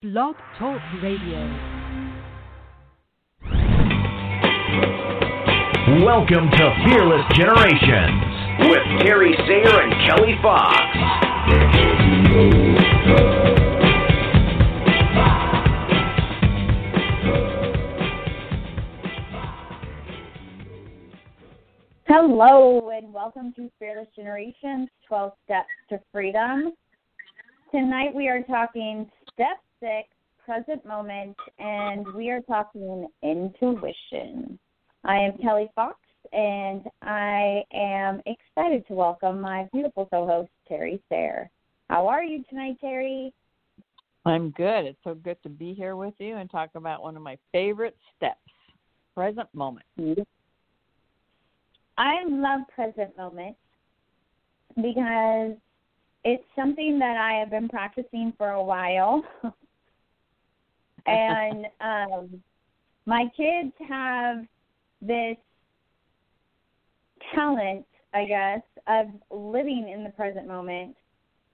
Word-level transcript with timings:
Blog 0.00 0.36
Talk 0.56 0.80
Radio. 1.02 1.40
Welcome 6.04 6.48
to 6.52 6.84
Fearless 6.86 7.26
Generations 7.34 8.22
with 8.60 8.78
Terry 9.02 9.34
Sayer 9.48 9.80
and 9.82 9.92
Kelly 10.06 10.38
Fox. 10.40 10.76
Hello, 22.06 22.90
and 22.90 23.12
welcome 23.12 23.52
to 23.54 23.68
Fearless 23.80 24.06
Generations 24.14 24.88
12 25.08 25.32
Steps 25.44 25.66
to 25.90 26.00
Freedom. 26.12 26.70
Tonight 27.72 28.14
we 28.14 28.28
are 28.28 28.44
talking 28.44 29.10
step 29.32 29.58
six, 29.80 30.08
present 30.44 30.84
moment, 30.84 31.36
and 31.58 32.06
we 32.14 32.30
are 32.30 32.40
talking 32.42 33.06
intuition. 33.22 34.58
I 35.04 35.16
am 35.16 35.38
Kelly 35.38 35.68
Fox, 35.74 35.98
and 36.32 36.82
I 37.02 37.62
am 37.72 38.20
excited 38.26 38.86
to 38.88 38.94
welcome 38.94 39.40
my 39.40 39.68
beautiful 39.72 40.06
co 40.06 40.26
host, 40.26 40.50
Terry 40.66 41.02
Sayre. 41.08 41.50
How 41.88 42.08
are 42.08 42.24
you 42.24 42.44
tonight, 42.48 42.76
Terry? 42.80 43.32
I'm 44.24 44.50
good. 44.50 44.84
It's 44.84 44.98
so 45.04 45.14
good 45.14 45.42
to 45.42 45.48
be 45.48 45.74
here 45.74 45.96
with 45.96 46.14
you 46.18 46.36
and 46.36 46.50
talk 46.50 46.70
about 46.74 47.02
one 47.02 47.16
of 47.16 47.22
my 47.22 47.38
favorite 47.52 47.96
steps 48.16 48.40
present 49.14 49.48
moment. 49.54 49.86
I 51.96 52.24
love 52.26 52.60
present 52.74 53.16
moment 53.16 53.56
because 54.76 55.56
it's 56.24 56.44
something 56.54 56.98
that 56.98 57.16
I 57.16 57.38
have 57.38 57.50
been 57.50 57.68
practicing 57.68 58.32
for 58.36 58.50
a 58.50 58.62
while. 58.62 59.22
and 61.08 61.66
um, 61.80 62.42
my 63.06 63.24
kids 63.36 63.72
have 63.88 64.44
this 65.00 65.36
talent, 67.34 67.86
I 68.14 68.24
guess, 68.24 68.62
of 68.86 69.06
living 69.30 69.88
in 69.92 70.04
the 70.04 70.10
present 70.10 70.46
moment. 70.46 70.96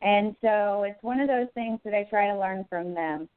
And 0.03 0.37
so 0.43 0.85
it's 0.85 1.03
one 1.03 1.21
of 1.21 1.29
those 1.29 1.49
things 1.55 1.81
that 1.85 1.95
I 1.95 2.05
try 2.05 2.27
to 2.29 2.39
learn 2.39 2.67
from 2.69 2.95
them. 2.95 3.29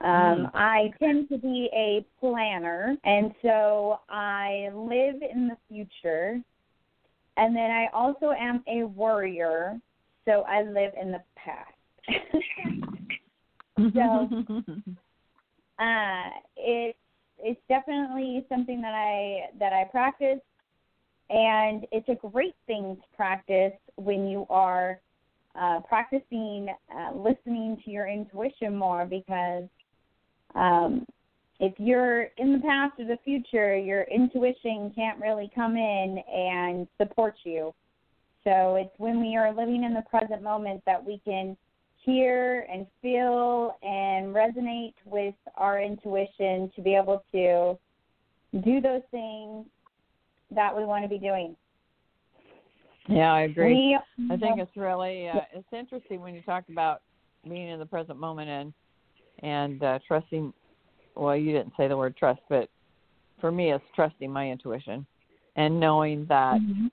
Um, 0.00 0.50
I 0.52 0.92
tend 0.98 1.28
to 1.28 1.38
be 1.38 1.70
a 1.72 2.04
planner, 2.20 2.96
and 3.04 3.32
so 3.40 4.00
I 4.08 4.68
live 4.74 5.22
in 5.22 5.48
the 5.48 5.56
future. 5.68 6.40
And 7.36 7.54
then 7.54 7.70
I 7.70 7.86
also 7.92 8.32
am 8.32 8.64
a 8.66 8.84
worrier, 8.84 9.78
so 10.24 10.42
I 10.48 10.62
live 10.62 10.92
in 11.00 11.12
the 11.12 11.22
past. 11.36 11.72
so 13.94 14.28
uh, 15.78 16.30
it's 16.56 16.98
it's 17.38 17.60
definitely 17.68 18.46
something 18.48 18.80
that 18.82 18.94
I 18.94 19.50
that 19.58 19.72
I 19.72 19.84
practice, 19.84 20.40
and 21.30 21.86
it's 21.92 22.08
a 22.08 22.28
great 22.28 22.54
thing 22.66 22.96
to 22.96 23.16
practice 23.16 23.72
when 23.96 24.26
you 24.26 24.46
are 24.48 25.00
uh, 25.58 25.80
practicing 25.80 26.68
uh, 26.94 27.14
listening 27.14 27.80
to 27.84 27.90
your 27.90 28.06
intuition 28.06 28.76
more 28.76 29.06
because 29.06 29.64
um, 30.54 31.06
if 31.60 31.72
you're 31.78 32.24
in 32.36 32.52
the 32.52 32.58
past 32.58 32.98
or 32.98 33.06
the 33.06 33.18
future, 33.24 33.76
your 33.76 34.02
intuition 34.02 34.92
can't 34.94 35.20
really 35.20 35.50
come 35.54 35.76
in 35.76 36.18
and 36.32 36.86
support 36.98 37.34
you. 37.44 37.74
So 38.44 38.76
it's 38.76 38.92
when 38.98 39.20
we 39.20 39.36
are 39.36 39.52
living 39.52 39.82
in 39.82 39.94
the 39.94 40.04
present 40.08 40.42
moment 40.42 40.82
that 40.86 41.04
we 41.04 41.20
can 41.24 41.56
hear 42.06 42.66
and 42.72 42.86
feel 43.02 43.76
and 43.82 44.34
resonate 44.34 44.94
with 45.04 45.34
our 45.56 45.82
intuition 45.82 46.70
to 46.74 46.80
be 46.82 46.94
able 46.94 47.22
to 47.32 47.76
do 48.64 48.80
those 48.80 49.02
things 49.10 49.66
that 50.50 50.74
we 50.74 50.84
want 50.84 51.04
to 51.04 51.08
be 51.08 51.18
doing. 51.18 51.56
Yeah, 53.08 53.32
I 53.32 53.42
agree. 53.42 53.96
We, 54.18 54.32
I 54.32 54.36
think 54.36 54.58
it's 54.58 54.76
really 54.76 55.28
uh, 55.28 55.40
it's 55.52 55.68
interesting 55.72 56.20
when 56.20 56.34
you 56.34 56.42
talk 56.42 56.64
about 56.70 57.02
being 57.48 57.68
in 57.68 57.78
the 57.78 57.86
present 57.86 58.18
moment 58.18 58.48
and 58.48 58.72
and 59.42 59.82
uh, 59.82 59.98
trusting. 60.06 60.52
Well, 61.14 61.36
you 61.36 61.52
didn't 61.52 61.72
say 61.76 61.88
the 61.88 61.96
word 61.96 62.16
trust, 62.16 62.40
but 62.48 62.68
for 63.40 63.50
me, 63.50 63.72
it's 63.72 63.84
trusting 63.94 64.30
my 64.30 64.50
intuition 64.50 65.06
and 65.56 65.78
knowing 65.80 66.26
that 66.26 66.60
Mhm. 66.60 66.90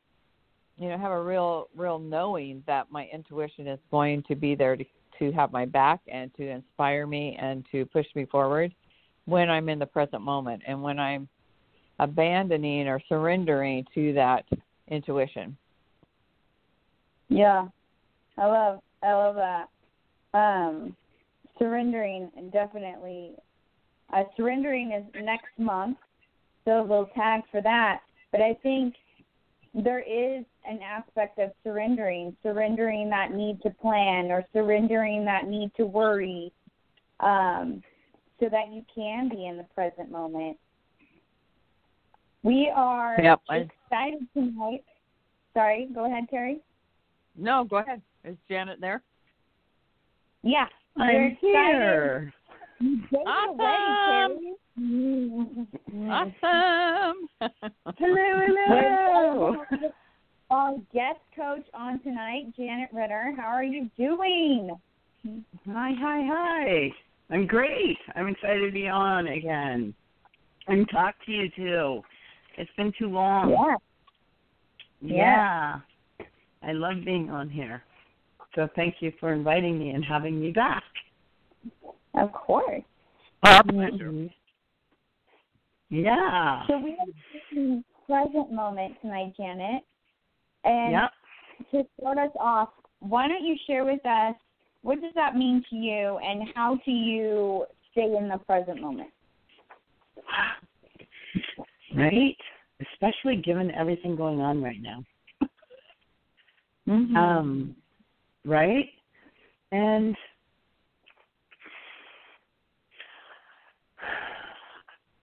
you 0.78 0.90
know 0.90 0.98
have 0.98 1.12
a 1.12 1.24
real 1.24 1.70
real 1.76 2.00
knowing 2.00 2.64
that 2.68 2.92
my 2.92 3.08
intuition 3.08 3.68
is 3.68 3.80
going 3.92 4.24
to 4.24 4.36
be 4.36 4.56
there 4.56 4.76
to 4.76 4.86
to 5.20 5.32
have 5.32 5.52
my 5.52 5.66
back 5.66 6.02
and 6.08 6.34
to 6.36 6.48
inspire 6.48 7.08
me 7.08 7.38
and 7.40 7.66
to 7.72 7.86
push 7.86 8.06
me 8.16 8.26
forward 8.26 8.74
when 9.26 9.50
I'm 9.50 9.70
in 9.70 9.80
the 9.80 9.86
present 9.86 10.22
moment 10.22 10.64
and 10.68 10.82
when 10.82 11.00
I'm 11.00 11.28
abandoning 12.00 12.88
or 12.88 13.02
surrendering 13.08 13.86
to 13.96 14.14
that 14.14 14.46
intuition. 14.88 15.56
Yeah, 17.30 17.68
I 18.38 18.46
love 18.46 18.80
I 19.02 19.14
love 19.14 19.36
that. 19.36 19.68
Um, 20.34 20.96
surrendering 21.58 22.30
definitely. 22.52 23.32
Uh, 24.14 24.24
surrendering 24.36 24.92
is 24.92 25.24
next 25.24 25.58
month, 25.58 25.98
so 26.66 26.82
little 26.82 27.10
tag 27.16 27.42
for 27.52 27.62
that. 27.62 28.02
But 28.32 28.42
I 28.42 28.58
think 28.62 28.96
there 29.74 30.02
is 30.02 30.46
an 30.66 30.80
aspect 30.82 31.40
of 31.40 31.52
surrendering, 31.64 32.36
surrendering 32.44 33.10
that 33.10 33.34
need 33.34 33.62
to 33.62 33.70
plan 33.70 34.32
or 34.32 34.44
surrendering 34.54 35.26
that 35.26 35.48
need 35.48 35.72
to 35.76 35.86
worry, 35.86 36.52
um, 37.20 37.82
so 38.40 38.50
that 38.50 38.72
you 38.72 38.84
can 38.94 39.30
be 39.30 39.46
in 39.48 39.58
the 39.58 39.66
present 39.76 40.10
moment. 40.12 40.58
We 42.44 42.70
are 42.74 43.20
Yep, 43.22 43.42
I- 43.50 43.58
excited 43.90 44.28
tonight. 44.34 44.84
Sorry, 45.54 45.86
go 45.94 46.06
ahead, 46.06 46.30
Terry. 46.30 46.62
No, 47.36 47.64
go 47.64 47.78
ahead. 47.78 48.02
Is 48.24 48.38
Janet 48.50 48.80
there? 48.82 49.02
Yeah, 50.44 50.68
I'm 50.98 51.36
here. 51.40 52.34
You 52.80 52.98
gave 52.98 53.22
it 53.22 53.50
away, 53.50 53.78
Terry. 54.10 54.56
Awesome. 56.10 57.30
hello. 57.98 59.66
Our 60.54 60.76
guest 60.94 61.20
coach 61.36 61.66
on 61.74 62.00
tonight, 62.02 62.56
Janet 62.56 62.90
Ritter. 62.94 63.34
How 63.36 63.48
are 63.48 63.64
you 63.64 63.90
doing? 63.98 64.70
Hi, 65.26 65.92
hi, 66.00 66.28
hi. 66.32 66.92
I'm 67.32 67.48
great. 67.48 67.98
I'm 68.16 68.28
excited 68.28 68.64
to 68.68 68.72
be 68.72 68.88
on 68.88 69.26
again 69.30 69.96
and 70.68 70.88
talk 70.92 71.16
to 71.26 71.32
you 71.32 71.50
too. 71.56 72.02
It's 72.60 72.70
been 72.78 72.94
too 73.00 73.08
long. 73.08 73.50
Yeah. 75.02 75.16
Yeah. 75.16 75.80
I 76.62 76.74
love 76.74 77.04
being 77.04 77.32
on 77.32 77.50
here. 77.50 77.82
So 78.54 78.68
thank 78.76 78.98
you 79.00 79.12
for 79.20 79.34
inviting 79.34 79.80
me 79.80 79.90
and 79.90 80.06
having 80.06 80.40
me 80.40 80.52
back. 80.52 80.84
Of 82.14 82.32
course. 82.32 82.84
Our 83.42 83.64
pleasure. 83.64 84.12
Mhm. 84.12 84.32
Yeah. 85.90 86.68
So 86.68 86.78
we 86.78 86.96
have 87.00 87.10
a 87.58 87.84
present 88.06 88.52
moment 88.52 89.02
tonight, 89.02 89.34
Janet. 89.36 89.84
And 90.64 90.92
Yep. 90.92 91.12
to 91.72 91.88
start 92.00 92.18
us 92.18 92.32
off, 92.40 92.70
why 93.00 93.28
don't 93.28 93.44
you 93.44 93.58
share 93.68 93.86
with 93.86 94.06
us 94.06 94.36
what 94.82 95.02
does 95.02 95.14
that 95.16 95.36
mean 95.36 95.64
to 95.70 95.76
you 95.76 96.18
and 96.18 96.50
how 96.54 96.76
do 96.86 96.92
you 96.92 97.66
stay 97.92 98.16
in 98.16 98.28
the 98.28 98.38
present 98.40 98.82
moment? 98.82 99.10
Right? 101.96 102.38
Especially 102.92 103.38
given 103.38 103.72
everything 103.72 104.16
going 104.16 104.42
on 104.42 104.62
right 104.62 104.82
now. 104.82 105.04
Mm-hmm. 106.88 107.16
Um, 107.16 107.76
right? 108.46 108.90
And 109.72 110.18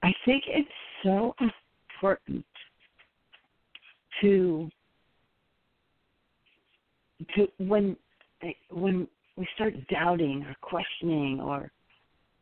I 0.02 0.12
think 0.24 0.44
it's 0.46 0.68
so 1.02 1.34
important 1.40 2.44
to 4.22 4.70
to 4.70 4.70
when 7.58 7.96
when 8.70 9.08
we 9.36 9.46
start 9.54 9.74
doubting 9.88 10.44
or 10.44 10.54
questioning 10.60 11.40
or 11.40 11.70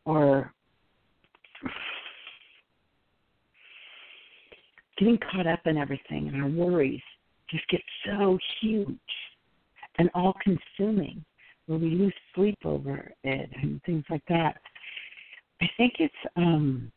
or 0.05 0.53
getting 4.99 5.19
caught 5.31 5.47
up 5.47 5.61
in 5.67 5.77
everything 5.77 6.29
and 6.29 6.43
our 6.43 6.49
worries 6.49 7.01
just 7.51 7.67
get 7.69 7.81
so 8.05 8.39
huge 8.61 8.99
and 9.99 10.11
all 10.15 10.35
consuming 10.43 11.25
where 11.67 11.79
we 11.79 11.91
lose 11.91 12.15
sleep 12.35 12.59
over 12.65 13.11
it 13.25 13.51
and 13.63 13.83
things 13.85 14.05
like 14.11 14.23
that. 14.29 14.57
I 15.61 15.69
think 15.77 15.95
it's 15.99 16.15
um 16.37 16.91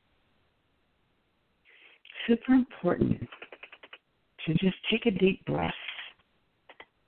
super 2.27 2.53
important 2.53 3.19
to 4.45 4.53
just 4.53 4.77
take 4.89 5.05
a 5.05 5.11
deep 5.11 5.43
breath 5.45 5.73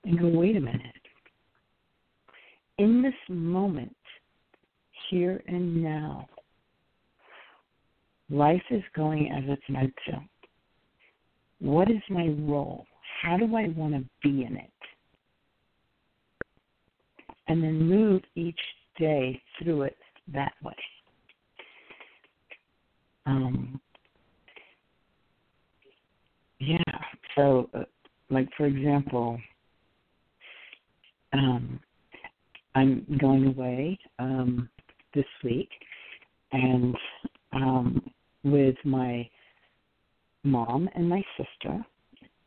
and 0.04 0.20
go, 0.20 0.28
wait 0.28 0.56
a 0.56 0.60
minute. 0.60 0.82
In 2.78 3.02
this 3.02 3.14
moment, 3.30 3.96
here 5.10 5.42
and 5.48 5.84
now. 5.84 6.28
Life 8.30 8.64
is 8.72 8.84
going 8.96 9.32
as 9.32 9.44
it's 9.48 9.70
meant 9.70 9.94
to. 10.08 10.20
What 11.60 11.90
is 11.90 12.02
my 12.10 12.30
role? 12.40 12.86
How 13.22 13.38
do 13.38 13.46
I 13.56 13.68
want 13.70 13.94
to 13.94 14.04
be 14.22 14.44
in 14.44 14.58
it? 14.58 14.70
And 17.48 17.64
then 17.64 17.88
move 17.88 18.22
each 18.36 18.60
day 18.98 19.42
through 19.62 19.84
it 19.84 19.98
that 20.34 20.54
way. 20.64 20.74
Um, 23.26 23.80
yeah. 26.60 26.78
So, 27.36 27.70
uh, 27.74 27.84
like 28.30 28.50
for 28.58 28.66
example, 28.66 29.40
um, 31.34 31.80
I'm 32.76 33.06
going 33.20 33.48
away 33.48 34.00
um, 34.20 34.70
this 35.14 35.26
week, 35.44 35.70
and 36.52 36.96
um, 37.52 38.02
with 38.44 38.76
my 38.84 39.28
mom 40.44 40.90
and 40.96 41.08
my 41.08 41.24
sister, 41.38 41.86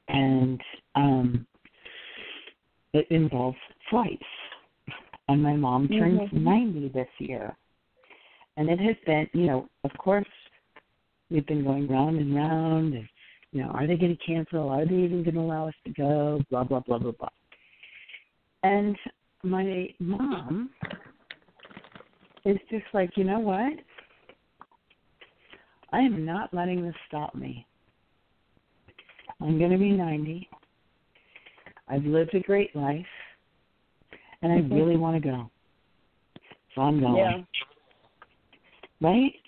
and 0.08 0.60
um, 0.94 1.46
it 2.92 3.06
involves 3.10 3.58
flights. 3.90 4.22
And 5.28 5.42
my 5.42 5.54
mom 5.54 5.88
turns 5.88 6.20
Mhm. 6.30 6.42
90 6.42 6.88
this 6.88 7.08
year. 7.18 7.56
And 8.56 8.70
it 8.70 8.78
has 8.80 8.96
been, 9.04 9.28
you 9.32 9.46
know, 9.46 9.68
of 9.84 9.92
course, 9.98 10.28
we've 11.30 11.46
been 11.46 11.64
going 11.64 11.88
round 11.88 12.18
and 12.18 12.34
round, 12.34 12.94
and, 12.94 13.08
you 13.52 13.62
know, 13.62 13.68
are 13.70 13.86
they 13.86 13.96
going 13.96 14.16
to 14.16 14.24
cancel? 14.24 14.68
Are 14.70 14.84
they 14.86 14.94
even 14.94 15.24
going 15.24 15.34
to 15.34 15.40
allow 15.40 15.68
us 15.68 15.74
to 15.84 15.92
go? 15.92 16.40
Blah, 16.48 16.64
blah, 16.64 16.80
blah, 16.80 16.98
blah, 16.98 17.12
blah. 17.12 17.28
And 18.62 18.96
my 19.42 19.88
mom 19.98 20.70
is 22.44 22.58
just 22.70 22.84
like, 22.92 23.10
you 23.16 23.24
know 23.24 23.38
what? 23.38 23.72
I 25.92 26.00
am 26.00 26.24
not 26.24 26.52
letting 26.52 26.82
this 26.82 26.94
stop 27.08 27.34
me. 27.34 27.66
I'm 29.40 29.58
going 29.58 29.70
to 29.70 29.78
be 29.78 29.90
90. 29.90 30.48
I've 31.88 32.04
lived 32.04 32.34
a 32.34 32.40
great 32.40 32.74
life, 32.74 33.06
and 34.42 34.52
I 34.52 34.56
Mhm. 34.56 34.74
really 34.74 34.96
want 34.96 35.22
to 35.22 35.28
go. 35.28 35.50
So 36.74 36.82
I'm 36.82 37.00
going. 37.00 37.16
Yeah. 37.16 37.42
Right? 39.00 39.40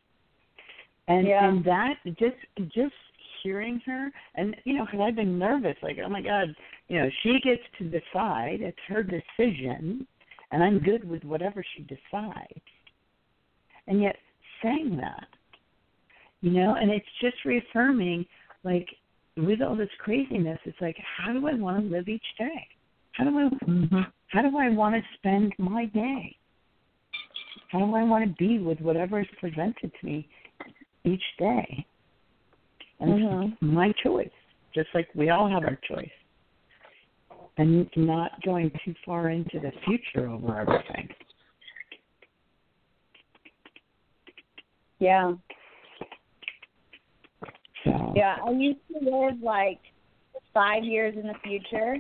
And 1.09 1.27
Yeah. 1.27 1.49
and 1.49 1.65
that 1.65 1.97
just 2.19 2.37
just 2.69 2.95
hearing 3.43 3.81
her 3.81 4.13
and 4.35 4.55
you 4.65 4.75
know 4.75 4.85
because 4.85 5.01
I've 5.01 5.15
been 5.15 5.39
nervous 5.39 5.77
like 5.83 5.99
oh 6.05 6.09
my 6.09 6.21
god 6.21 6.55
you 6.89 6.99
know 6.99 7.09
she 7.23 7.39
gets 7.43 7.63
to 7.79 7.85
decide. 7.85 8.59
It's 8.61 8.79
her 8.89 9.03
decision 9.03 10.07
and 10.51 10.63
I'm 10.63 10.79
good 10.79 11.09
with 11.09 11.23
whatever 11.25 11.65
she 11.77 11.83
decides. 11.83 12.63
And 13.87 14.03
yet 14.03 14.17
saying 14.63 14.97
that 14.97 15.29
you 16.41 16.51
know 16.51 16.75
and 16.81 16.91
it's 16.91 17.07
just 17.21 17.37
reaffirming 17.45 18.27
like 18.65 18.87
with 19.37 19.63
all 19.63 19.77
this 19.77 19.89
craziness 20.01 20.59
it's 20.65 20.81
like 20.81 20.97
how 21.17 21.33
do 21.33 21.47
I 21.47 21.55
want 21.55 21.81
to 21.81 21.89
live 21.89 22.09
each 22.09 22.27
day? 22.39 22.67
How 23.13 23.25
do 23.25 23.39
I 23.39 23.49
Mm-hmm. 23.65 24.01
how 24.29 24.43
do 24.43 24.59
I 24.59 24.69
want 24.71 24.95
to 24.95 25.03
spend 25.17 25.53
my 25.59 25.87
day? 25.87 26.37
How 27.71 27.81
do 27.81 27.95
I 27.95 28.03
want 28.03 28.25
to 28.25 28.35
be 28.37 28.59
with 28.59 28.81
whatever 28.81 29.21
is 29.21 29.27
presented 29.39 29.93
to 30.01 30.07
me 30.07 30.29
each 31.05 31.23
day? 31.39 31.87
And 33.01 33.13
Mhm. 33.13 33.53
it's 33.53 33.63
my 33.63 33.93
choice 34.03 34.31
just 34.75 34.89
like 34.95 35.09
we 35.15 35.31
all 35.31 35.49
have 35.49 35.65
our 35.65 35.77
choice 35.77 36.11
and 37.59 37.89
not 37.97 38.31
going 38.43 38.71
too 38.85 38.95
far 39.05 39.31
into 39.31 39.61
the 39.61 39.73
future 39.85 40.29
over 40.29 40.61
everything 40.61 41.09
Yeah. 45.01 45.35
so 47.85 48.13
Yeah. 48.17 48.37
I 48.45 48.51
used 48.51 48.81
to 48.93 48.99
live 49.11 49.41
like 49.43 49.81
five 50.53 50.83
years 50.83 51.15
in 51.17 51.27
the 51.27 51.35
future. 51.45 51.97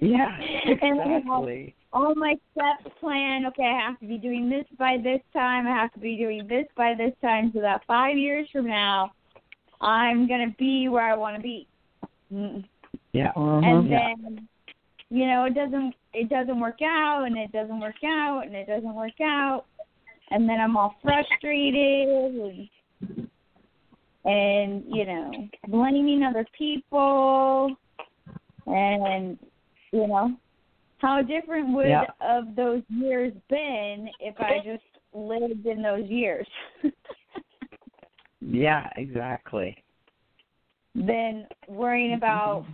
yeah 0.00 0.38
exactly 0.64 1.74
all 1.92 2.14
my 2.14 2.34
steps 2.52 2.94
planned. 3.00 3.46
Okay, 3.48 3.64
I 3.64 3.78
have 3.86 4.00
to 4.00 4.06
be 4.06 4.18
doing 4.18 4.48
this 4.48 4.64
by 4.78 4.96
this 5.02 5.20
time. 5.32 5.66
I 5.66 5.70
have 5.70 5.92
to 5.92 5.98
be 6.00 6.16
doing 6.16 6.46
this 6.48 6.66
by 6.76 6.94
this 6.96 7.12
time, 7.20 7.50
so 7.54 7.60
that 7.60 7.82
five 7.86 8.16
years 8.16 8.48
from 8.50 8.66
now, 8.66 9.12
I'm 9.80 10.26
gonna 10.26 10.54
be 10.58 10.88
where 10.88 11.04
I 11.04 11.16
want 11.16 11.36
to 11.36 11.42
be. 11.42 11.68
Mm. 12.32 12.64
Yeah 13.12 13.32
And 13.34 13.88
yeah. 13.88 14.14
then, 14.14 14.48
you 15.10 15.26
know, 15.26 15.44
it 15.44 15.54
doesn't 15.54 15.94
it 16.14 16.28
doesn't 16.28 16.60
work 16.60 16.80
out, 16.82 17.24
and 17.26 17.36
it 17.36 17.52
doesn't 17.52 17.80
work 17.80 18.02
out, 18.04 18.42
and 18.46 18.54
it 18.54 18.66
doesn't 18.66 18.94
work 18.94 19.20
out, 19.22 19.64
and 20.30 20.48
then 20.48 20.60
I'm 20.60 20.76
all 20.76 20.94
frustrated 21.02 22.08
and, 22.08 23.28
and 24.24 24.84
you 24.88 25.04
know 25.06 25.48
blaming 25.68 26.22
other 26.22 26.46
people, 26.56 27.74
and 28.66 29.38
you 29.92 30.06
know 30.06 30.36
how 30.98 31.20
different 31.20 31.74
would 31.74 31.88
Yeah. 31.88 32.04
of 32.20 32.54
those 32.54 32.82
years 32.88 33.32
been 33.50 34.08
if 34.20 34.38
I 34.38 34.58
just 34.64 34.84
lived 35.12 35.66
in 35.66 35.82
those 35.82 36.08
years? 36.08 36.46
yeah 38.40 38.88
exactly 38.96 39.76
than 40.94 41.46
worrying 41.68 42.14
about 42.14 42.64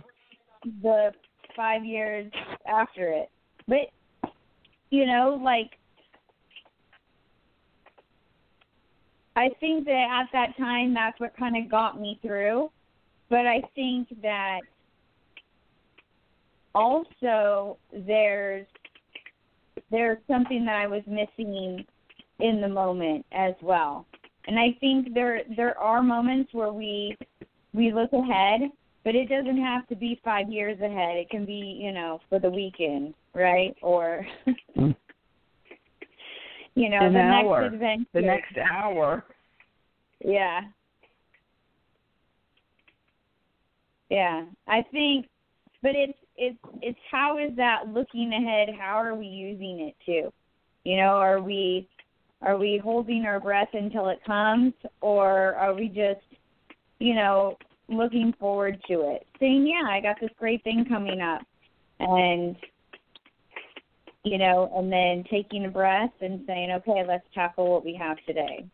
the 0.81 1.11
five 1.55 1.83
years 1.83 2.31
after 2.67 3.09
it. 3.09 3.29
But 3.67 3.91
you 4.89 5.05
know, 5.05 5.39
like 5.43 5.71
I 9.35 9.49
think 9.59 9.85
that 9.85 10.21
at 10.21 10.27
that 10.33 10.57
time 10.57 10.93
that's 10.93 11.19
what 11.19 11.35
kind 11.37 11.55
of 11.55 11.69
got 11.71 11.99
me 11.99 12.19
through. 12.21 12.69
But 13.29 13.45
I 13.45 13.61
think 13.75 14.09
that 14.21 14.61
also 16.73 17.77
there's 18.05 18.65
there's 19.91 20.17
something 20.27 20.65
that 20.65 20.75
I 20.75 20.87
was 20.87 21.03
missing 21.07 21.85
in 22.39 22.61
the 22.61 22.67
moment 22.67 23.25
as 23.31 23.53
well. 23.61 24.05
And 24.47 24.59
I 24.59 24.75
think 24.79 25.13
there 25.13 25.41
there 25.55 25.77
are 25.77 26.01
moments 26.01 26.53
where 26.53 26.73
we 26.73 27.17
we 27.73 27.93
look 27.93 28.11
ahead, 28.13 28.71
but 29.03 29.15
it 29.15 29.29
doesn't 29.29 29.61
have 29.61 29.87
to 29.87 29.95
be 29.95 30.19
five 30.23 30.49
years 30.49 30.79
ahead. 30.81 31.17
It 31.17 31.29
can 31.29 31.45
be, 31.45 31.79
you 31.81 31.91
know, 31.91 32.19
for 32.29 32.39
the 32.39 32.49
weekend, 32.49 33.13
right? 33.33 33.75
Or 33.81 34.25
Mm. 34.77 34.95
you 36.75 36.89
know, 36.89 36.99
An 37.01 37.13
the 37.13 37.19
hour. 37.19 37.61
next 37.61 37.73
adventure. 37.73 38.09
the 38.13 38.21
next 38.21 38.57
hour 38.57 39.25
Yeah. 40.23 40.61
Yeah. 44.09 44.45
I 44.67 44.83
think 44.91 45.27
but 45.81 45.91
it's 45.95 46.17
it's 46.35 46.57
it's 46.81 46.99
how 47.09 47.37
is 47.37 47.55
that 47.55 47.87
looking 47.87 48.33
ahead, 48.33 48.69
how 48.77 48.95
are 48.95 49.15
we 49.15 49.27
using 49.27 49.79
it 49.79 49.95
too? 50.05 50.31
You 50.83 50.97
know, 50.97 51.13
are 51.17 51.41
we 51.41 51.87
are 52.41 52.57
we 52.57 52.79
holding 52.83 53.25
our 53.25 53.39
breath 53.39 53.69
until 53.73 54.07
it 54.09 54.19
comes 54.25 54.73
or 55.01 55.55
are 55.55 55.73
we 55.73 55.87
just, 55.87 56.25
you 56.99 57.13
know, 57.13 57.57
looking 57.89 58.33
forward 58.39 58.81
to 58.87 59.11
it? 59.11 59.27
Saying, 59.39 59.67
Yeah, 59.67 59.89
I 59.89 59.99
got 59.99 60.19
this 60.19 60.31
great 60.37 60.63
thing 60.63 60.85
coming 60.85 61.21
up 61.21 61.41
and 61.99 62.55
you 64.23 64.37
know, 64.37 64.71
and 64.75 64.91
then 64.91 65.23
taking 65.31 65.65
a 65.65 65.69
breath 65.69 66.11
and 66.21 66.43
saying, 66.45 66.71
Okay, 66.71 67.03
let's 67.07 67.25
tackle 67.33 67.71
what 67.71 67.85
we 67.85 67.95
have 67.95 68.17
today. 68.25 68.65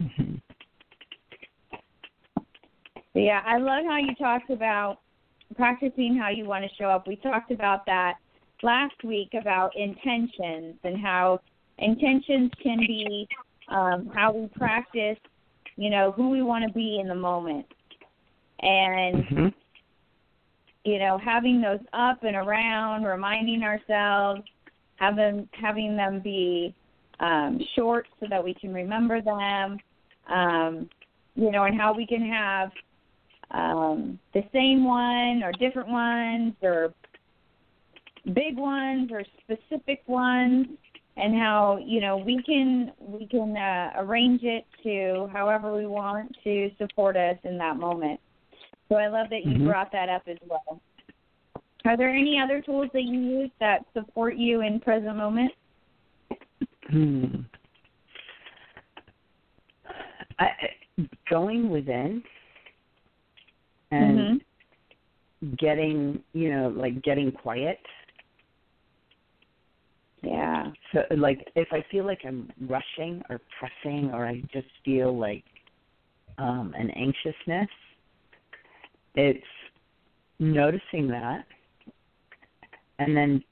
Mhm. 0.00 0.40
Yeah, 3.14 3.42
I 3.46 3.56
love 3.56 3.84
how 3.86 3.96
you 3.96 4.14
talked 4.16 4.50
about 4.50 4.98
practicing 5.56 6.16
how 6.16 6.28
you 6.28 6.44
want 6.44 6.64
to 6.64 6.76
show 6.76 6.90
up. 6.90 7.06
We 7.06 7.16
talked 7.16 7.50
about 7.50 7.86
that 7.86 8.16
last 8.62 9.02
week 9.04 9.34
about 9.34 9.74
intentions 9.76 10.76
and 10.84 11.00
how 11.00 11.40
intentions 11.78 12.50
can 12.62 12.78
be 12.80 13.28
um, 13.68 14.10
how 14.14 14.32
we 14.32 14.48
practice, 14.48 15.18
you 15.76 15.90
know, 15.90 16.12
who 16.12 16.30
we 16.30 16.42
want 16.42 16.64
to 16.66 16.72
be 16.72 16.98
in 17.00 17.08
the 17.08 17.14
moment. 17.14 17.66
And, 18.60 19.24
Mhm. 19.24 19.54
you 20.84 20.98
know, 20.98 21.18
having 21.18 21.60
those 21.60 21.80
up 21.92 22.22
and 22.24 22.36
around, 22.36 23.04
reminding 23.04 23.62
ourselves, 23.62 24.42
having 24.96 25.48
having 25.52 25.96
them 25.96 26.20
be 26.20 26.74
um, 27.20 27.60
short 27.74 28.06
so 28.20 28.26
that 28.28 28.42
we 28.42 28.54
can 28.54 28.72
remember 28.72 29.20
them, 29.20 29.78
um, 30.28 30.88
you 31.34 31.50
know, 31.50 31.64
and 31.64 31.78
how 31.78 31.92
we 31.92 32.06
can 32.06 32.22
have 32.30 32.72
um, 33.50 34.18
the 34.32 34.44
same 34.52 34.84
one 34.84 35.42
or 35.42 35.52
different 35.52 35.88
ones 35.88 36.54
or 36.62 36.92
big 38.32 38.56
ones 38.56 39.10
or 39.12 39.22
specific 39.42 40.02
ones 40.06 40.66
and 41.16 41.34
how 41.34 41.78
you 41.84 42.00
know 42.00 42.16
we 42.16 42.42
can 42.42 42.92
we 42.98 43.26
can 43.26 43.56
uh, 43.56 43.92
arrange 43.96 44.42
it 44.42 44.64
to 44.82 45.28
however 45.32 45.74
we 45.74 45.86
want 45.86 46.34
to 46.44 46.70
support 46.78 47.16
us 47.16 47.36
in 47.44 47.56
that 47.58 47.76
moment 47.76 48.20
so 48.88 48.96
i 48.96 49.08
love 49.08 49.28
that 49.30 49.44
you 49.44 49.58
Mhm. 49.58 49.66
brought 49.66 49.90
that 49.92 50.08
up 50.08 50.22
as 50.26 50.38
well 50.46 50.80
are 51.84 51.96
there 51.96 52.10
any 52.10 52.38
other 52.40 52.60
tools 52.60 52.90
that 52.92 53.02
you 53.02 53.18
use 53.18 53.50
that 53.60 53.84
support 53.92 54.36
you 54.36 54.60
in 54.60 54.80
present 54.80 55.16
moment 55.16 55.52
Hmm. 56.88 57.40
I, 60.38 60.50
going 61.28 61.68
within 61.70 62.22
and 63.90 64.40
Mm-hmm. 65.42 65.56
getting, 65.56 66.22
you 66.32 66.50
know, 66.50 66.68
like 66.68 67.02
getting 67.02 67.32
quiet. 67.32 67.78
Yeah. 70.26 70.72
So, 70.92 71.00
like, 71.16 71.46
if 71.54 71.68
I 71.72 71.84
feel 71.90 72.04
like 72.04 72.20
I'm 72.26 72.50
rushing 72.68 73.22
or 73.30 73.40
pressing, 73.58 74.10
or 74.12 74.26
I 74.26 74.42
just 74.52 74.66
feel 74.84 75.16
like 75.16 75.44
um, 76.38 76.74
an 76.76 76.90
anxiousness, 76.90 77.68
it's 79.14 79.46
noticing 80.40 81.08
that 81.08 81.44
and 82.98 83.16
then 83.16 83.42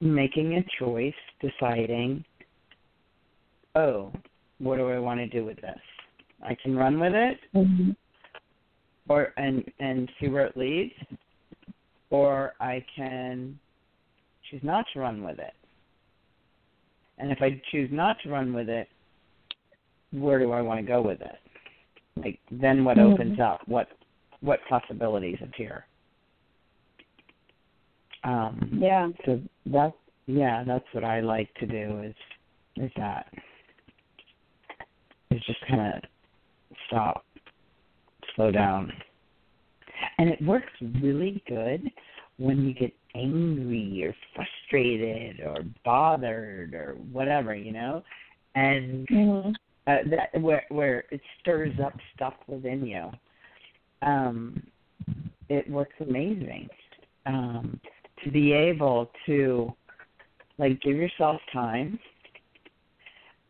making 0.00 0.54
a 0.54 0.64
choice, 0.78 1.12
deciding, 1.40 2.24
oh, 3.74 4.12
what 4.58 4.76
do 4.76 4.88
I 4.88 4.98
want 4.98 5.20
to 5.20 5.26
do 5.26 5.44
with 5.44 5.56
this? 5.56 5.80
I 6.42 6.56
can 6.62 6.76
run 6.76 6.98
with 6.98 7.12
it, 7.14 7.38
Mm-hmm. 7.54 7.90
or 9.08 9.32
and 9.36 9.64
and 9.80 10.10
see 10.18 10.28
where 10.28 10.46
it 10.46 10.56
leads, 10.56 10.94
or 12.10 12.54
I 12.60 12.84
can 12.96 13.58
choose 14.50 14.62
not 14.62 14.86
to 14.92 15.00
run 15.00 15.22
with 15.22 15.38
it. 15.38 15.52
And 17.18 17.30
if 17.30 17.38
I 17.40 17.60
choose 17.70 17.90
not 17.92 18.16
to 18.22 18.30
run 18.30 18.52
with 18.52 18.68
it, 18.68 18.88
where 20.12 20.38
do 20.38 20.52
I 20.52 20.62
want 20.62 20.80
to 20.80 20.86
go 20.86 21.02
with 21.02 21.20
it? 21.20 21.38
Like 22.16 22.38
then 22.50 22.84
what 22.84 22.96
Mhm. 22.96 23.12
opens 23.12 23.40
up? 23.40 23.66
What 23.66 23.88
what 24.40 24.60
possibilities 24.68 25.40
appear? 25.40 25.86
Um, 28.24 28.68
Yeah. 28.80 29.10
so 29.24 29.40
that's 29.66 29.96
yeah, 30.26 30.64
that's 30.64 30.86
what 30.92 31.04
I 31.04 31.20
like 31.20 31.52
to 31.54 31.66
do 31.66 32.00
is 32.00 32.14
is 32.76 32.92
that 32.96 33.32
is 35.30 35.42
just 35.42 35.60
kind 35.62 35.94
of 35.94 36.02
stop, 36.86 37.24
slow 38.34 38.50
down, 38.50 38.92
and 40.18 40.28
it 40.28 40.40
works 40.42 40.72
really 40.80 41.42
good 41.46 41.90
when 42.38 42.64
you 42.64 42.74
get 42.74 42.92
angry 43.14 44.04
or 44.04 44.14
frustrated 44.34 45.40
or 45.40 45.58
bothered 45.84 46.74
or 46.74 46.96
whatever, 47.12 47.54
you 47.54 47.72
know, 47.72 48.02
and 48.54 49.06
Mm-hmm. 49.08 49.50
uh, 49.86 49.96
that 50.10 50.40
where 50.40 50.64
where 50.70 51.04
it 51.10 51.20
stirs 51.40 51.74
up 51.84 51.92
stuff 52.14 52.34
within 52.46 52.86
you. 52.86 53.10
Um, 54.02 54.62
it 55.48 55.68
works 55.70 55.94
amazing 56.00 56.68
um, 57.26 57.80
to 58.22 58.30
be 58.30 58.52
able 58.52 59.10
to 59.26 59.72
like 60.58 60.80
give 60.82 60.96
yourself 60.96 61.40
time, 61.52 61.98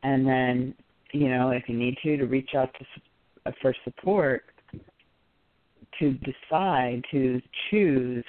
and 0.03 0.26
then 0.26 0.75
you 1.12 1.29
know 1.29 1.50
if 1.50 1.64
you 1.69 1.76
need 1.76 1.97
to 2.03 2.17
to 2.17 2.25
reach 2.25 2.50
out 2.57 2.71
to 2.79 2.85
uh, 3.47 3.53
for 3.62 3.75
support 3.85 4.45
to 5.99 6.14
decide 6.14 7.03
to 7.11 7.41
choose 7.71 8.25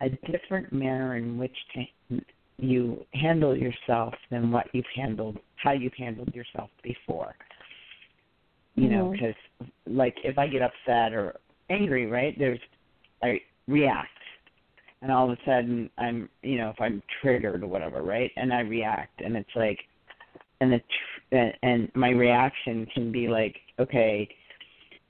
a 0.00 0.08
different 0.30 0.72
manner 0.72 1.16
in 1.16 1.38
which 1.38 1.56
to 1.74 2.20
you 2.58 3.04
handle 3.14 3.56
yourself 3.56 4.14
than 4.30 4.50
what 4.50 4.66
you've 4.72 4.84
handled 4.94 5.38
how 5.56 5.72
you've 5.72 5.94
handled 5.94 6.32
yourself 6.34 6.70
before. 6.82 7.34
You 8.74 8.88
know 8.88 9.04
mm-hmm. 9.04 9.12
because 9.12 9.70
like 9.86 10.14
if 10.24 10.38
i 10.38 10.46
get 10.46 10.62
upset 10.62 11.12
or 11.12 11.36
angry 11.70 12.06
right 12.06 12.36
there's 12.38 12.60
i 13.22 13.40
react. 13.66 14.10
And 15.00 15.12
all 15.12 15.30
of 15.30 15.38
a 15.38 15.42
sudden 15.44 15.90
i'm 15.98 16.28
you 16.42 16.58
know 16.58 16.70
if 16.70 16.80
i'm 16.80 17.02
triggered 17.20 17.62
or 17.62 17.66
whatever 17.66 18.02
right 18.02 18.30
and 18.36 18.52
i 18.52 18.60
react. 18.60 19.20
And 19.20 19.36
it's 19.36 19.50
like 19.54 19.78
and 20.60 20.72
the 20.72 20.78
tr- 20.78 21.36
and, 21.36 21.52
and 21.62 21.92
my 21.94 22.10
reaction 22.10 22.86
can 22.94 23.12
be 23.12 23.28
like 23.28 23.56
okay 23.78 24.28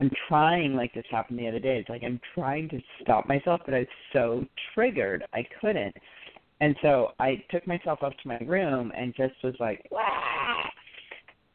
i'm 0.01 0.11
trying 0.29 0.75
like 0.75 0.93
this 0.95 1.05
happened 1.11 1.39
the 1.39 1.49
other 1.49 1.59
day 1.59 1.79
it's 1.79 1.89
like 1.89 2.03
i'm 2.05 2.21
trying 2.35 2.69
to 2.69 2.81
stop 3.03 3.27
myself 3.29 3.61
but 3.65 3.75
i 3.75 3.81
was 3.81 3.89
so 4.13 4.45
triggered 4.75 5.25
i 5.33 5.47
couldn't 5.61 5.95
and 6.61 6.75
so 6.83 7.13
I 7.21 7.43
took 7.51 7.67
myself 7.67 8.03
up 8.03 8.13
to 8.19 8.29
my 8.29 8.39
room 8.39 8.93
and 8.97 9.15
just 9.15 9.35
was 9.45 9.55
like, 9.61 9.87
Wah! 9.91 10.65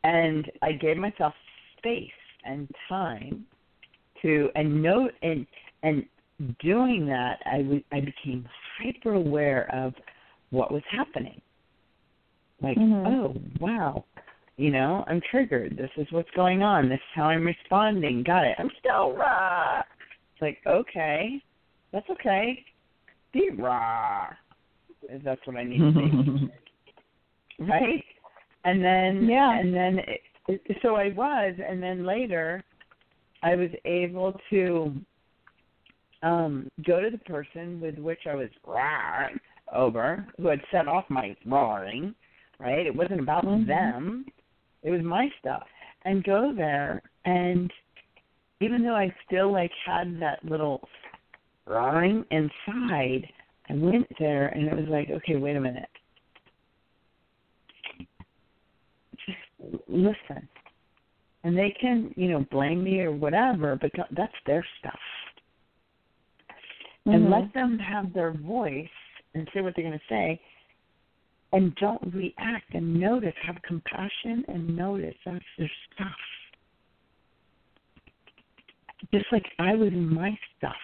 and 0.03 0.49
I 0.61 0.73
gave 0.73 0.97
myself 0.97 1.33
space 1.77 2.09
and 2.45 2.69
time 2.89 3.45
to 4.21 4.49
and 4.55 4.81
note 4.81 5.11
and 5.21 5.45
and 5.83 6.05
doing 6.59 7.05
that 7.07 7.39
I 7.45 7.59
was 7.59 7.81
I 7.91 7.99
became 7.99 8.47
hyper 8.77 9.13
aware 9.13 9.69
of 9.73 9.93
what 10.51 10.71
was 10.71 10.83
happening. 10.89 11.41
Like, 12.61 12.77
Mhm. 12.77 13.07
oh 13.07 13.35
wow, 13.59 14.05
you 14.57 14.71
know, 14.71 15.03
I'm 15.07 15.21
triggered. 15.31 15.75
This 15.77 15.89
is 15.97 16.07
what's 16.11 16.29
going 16.35 16.61
on. 16.61 16.89
This 16.89 16.97
is 16.97 17.15
how 17.15 17.23
I'm 17.23 17.45
responding. 17.45 18.23
Got 18.23 18.45
it. 18.45 18.55
I'm 18.59 18.69
still 18.79 19.13
raw. 19.13 19.79
It's 19.79 20.41
like, 20.41 20.59
okay, 20.67 21.41
that's 21.91 22.09
okay. 22.09 22.63
Be 23.33 23.49
raw 23.57 24.27
if 25.09 25.23
that's 25.23 25.41
what 25.45 25.57
I 25.57 25.63
need 25.63 25.79
to 25.79 25.91
be, 25.91 26.53
right? 27.59 28.03
And 28.63 28.83
then, 28.83 29.27
Yeah. 29.27 29.57
and 29.59 29.73
then, 29.73 29.99
it, 29.99 30.21
it, 30.47 30.77
so 30.81 30.95
I 30.95 31.09
was, 31.09 31.55
and 31.67 31.81
then 31.81 32.05
later, 32.05 32.63
I 33.41 33.55
was 33.55 33.69
able 33.85 34.39
to 34.49 34.95
um 36.21 36.69
go 36.85 37.01
to 37.01 37.09
the 37.09 37.17
person 37.17 37.81
with 37.81 37.97
which 37.97 38.21
I 38.29 38.35
was 38.35 38.49
roaring 38.65 39.37
over, 39.73 40.25
who 40.37 40.47
had 40.47 40.61
set 40.71 40.87
off 40.87 41.03
my 41.09 41.35
roaring, 41.45 42.15
right? 42.59 42.85
It 42.85 42.95
wasn't 42.95 43.19
about 43.19 43.43
Mhm. 43.43 43.67
them; 43.67 44.25
it 44.83 44.91
was 44.91 45.01
my 45.01 45.29
stuff, 45.39 45.63
and 46.05 46.23
go 46.23 46.53
there, 46.55 47.01
and 47.25 47.71
even 48.61 48.83
though 48.83 48.95
I 48.95 49.13
still 49.25 49.51
like 49.51 49.71
had 49.85 50.19
that 50.21 50.43
little 50.45 50.87
roaring 51.65 52.25
inside, 52.31 53.27
I 53.69 53.73
went 53.73 54.07
there 54.19 54.47
and 54.49 54.67
it 54.67 54.75
was 54.75 54.87
like, 54.87 55.09
okay, 55.09 55.35
wait 55.35 55.55
a 55.55 55.61
minute. 55.61 55.89
Just 59.25 59.81
listen. 59.87 60.47
And 61.43 61.57
they 61.57 61.75
can, 61.79 62.13
you 62.15 62.29
know, 62.29 62.45
blame 62.51 62.83
me 62.83 63.01
or 63.01 63.11
whatever, 63.11 63.77
but 63.79 63.91
that's 64.11 64.33
their 64.45 64.65
stuff. 64.79 64.99
And 67.05 67.25
Mhm. 67.25 67.31
let 67.31 67.53
them 67.53 67.77
have 67.79 68.13
their 68.13 68.31
voice 68.31 68.87
and 69.33 69.49
say 69.53 69.61
what 69.61 69.75
they're 69.75 69.83
going 69.83 69.99
to 69.99 70.05
say. 70.07 70.41
And 71.53 71.75
don't 71.75 72.01
react 72.15 72.73
and 72.73 72.99
notice, 72.99 73.35
have 73.45 73.61
compassion 73.61 74.43
and 74.47 74.75
notice 74.75 75.13
that's 75.23 75.45
their 75.59 75.71
stuff. 75.93 76.07
Just 79.13 79.27
like 79.31 79.45
I 79.59 79.75
was 79.75 79.89
in 79.89 80.11
my 80.11 80.37
stuff. 80.57 80.75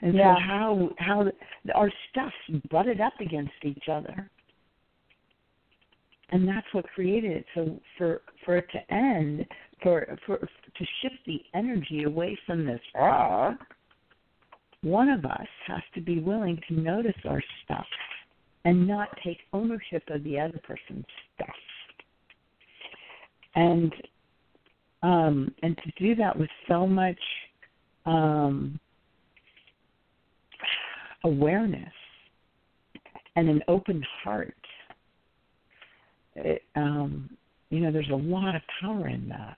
And 0.00 0.14
Yeah. 0.14 0.34
so 0.36 0.40
how 0.40 0.90
how 0.98 1.32
our 1.74 1.92
stuff 2.10 2.32
butted 2.70 3.02
up 3.02 3.12
against 3.20 3.52
each 3.62 3.90
other, 3.90 4.30
and 6.30 6.48
that's 6.48 6.66
what 6.72 6.86
created 6.88 7.32
it. 7.32 7.46
So 7.54 7.80
for 7.98 8.22
for 8.44 8.56
it 8.56 8.70
to 8.70 8.92
end, 8.92 9.46
for 9.82 10.16
for 10.24 10.38
to 10.38 10.86
shift 11.02 11.24
the 11.26 11.44
energy 11.52 12.04
away 12.04 12.36
from 12.46 12.64
this 12.64 12.80
ah, 12.94 13.54
one 14.80 15.10
of 15.10 15.26
us 15.26 15.48
has 15.66 15.82
to 15.94 16.00
be 16.00 16.20
willing 16.20 16.58
to 16.68 16.74
notice 16.74 17.20
our 17.26 17.42
stuff 17.64 17.86
and 18.64 18.86
not 18.86 19.08
take 19.22 19.38
ownership 19.52 20.02
of 20.08 20.24
the 20.24 20.38
other 20.38 20.60
person's 20.62 21.04
stuff. 21.34 21.48
And 23.54 23.92
um 25.02 25.54
and 25.62 25.76
to 25.78 25.92
do 25.98 26.14
that 26.16 26.38
with 26.38 26.50
so 26.68 26.86
much 26.86 27.20
um 28.06 28.78
awareness 31.24 31.92
and 33.36 33.48
an 33.48 33.62
open 33.68 34.04
heart. 34.22 34.54
It, 36.36 36.62
um, 36.76 37.30
you 37.70 37.80
know, 37.80 37.90
there's 37.90 38.10
a 38.10 38.14
lot 38.14 38.54
of 38.54 38.62
power 38.80 39.08
in 39.08 39.28
that. 39.28 39.56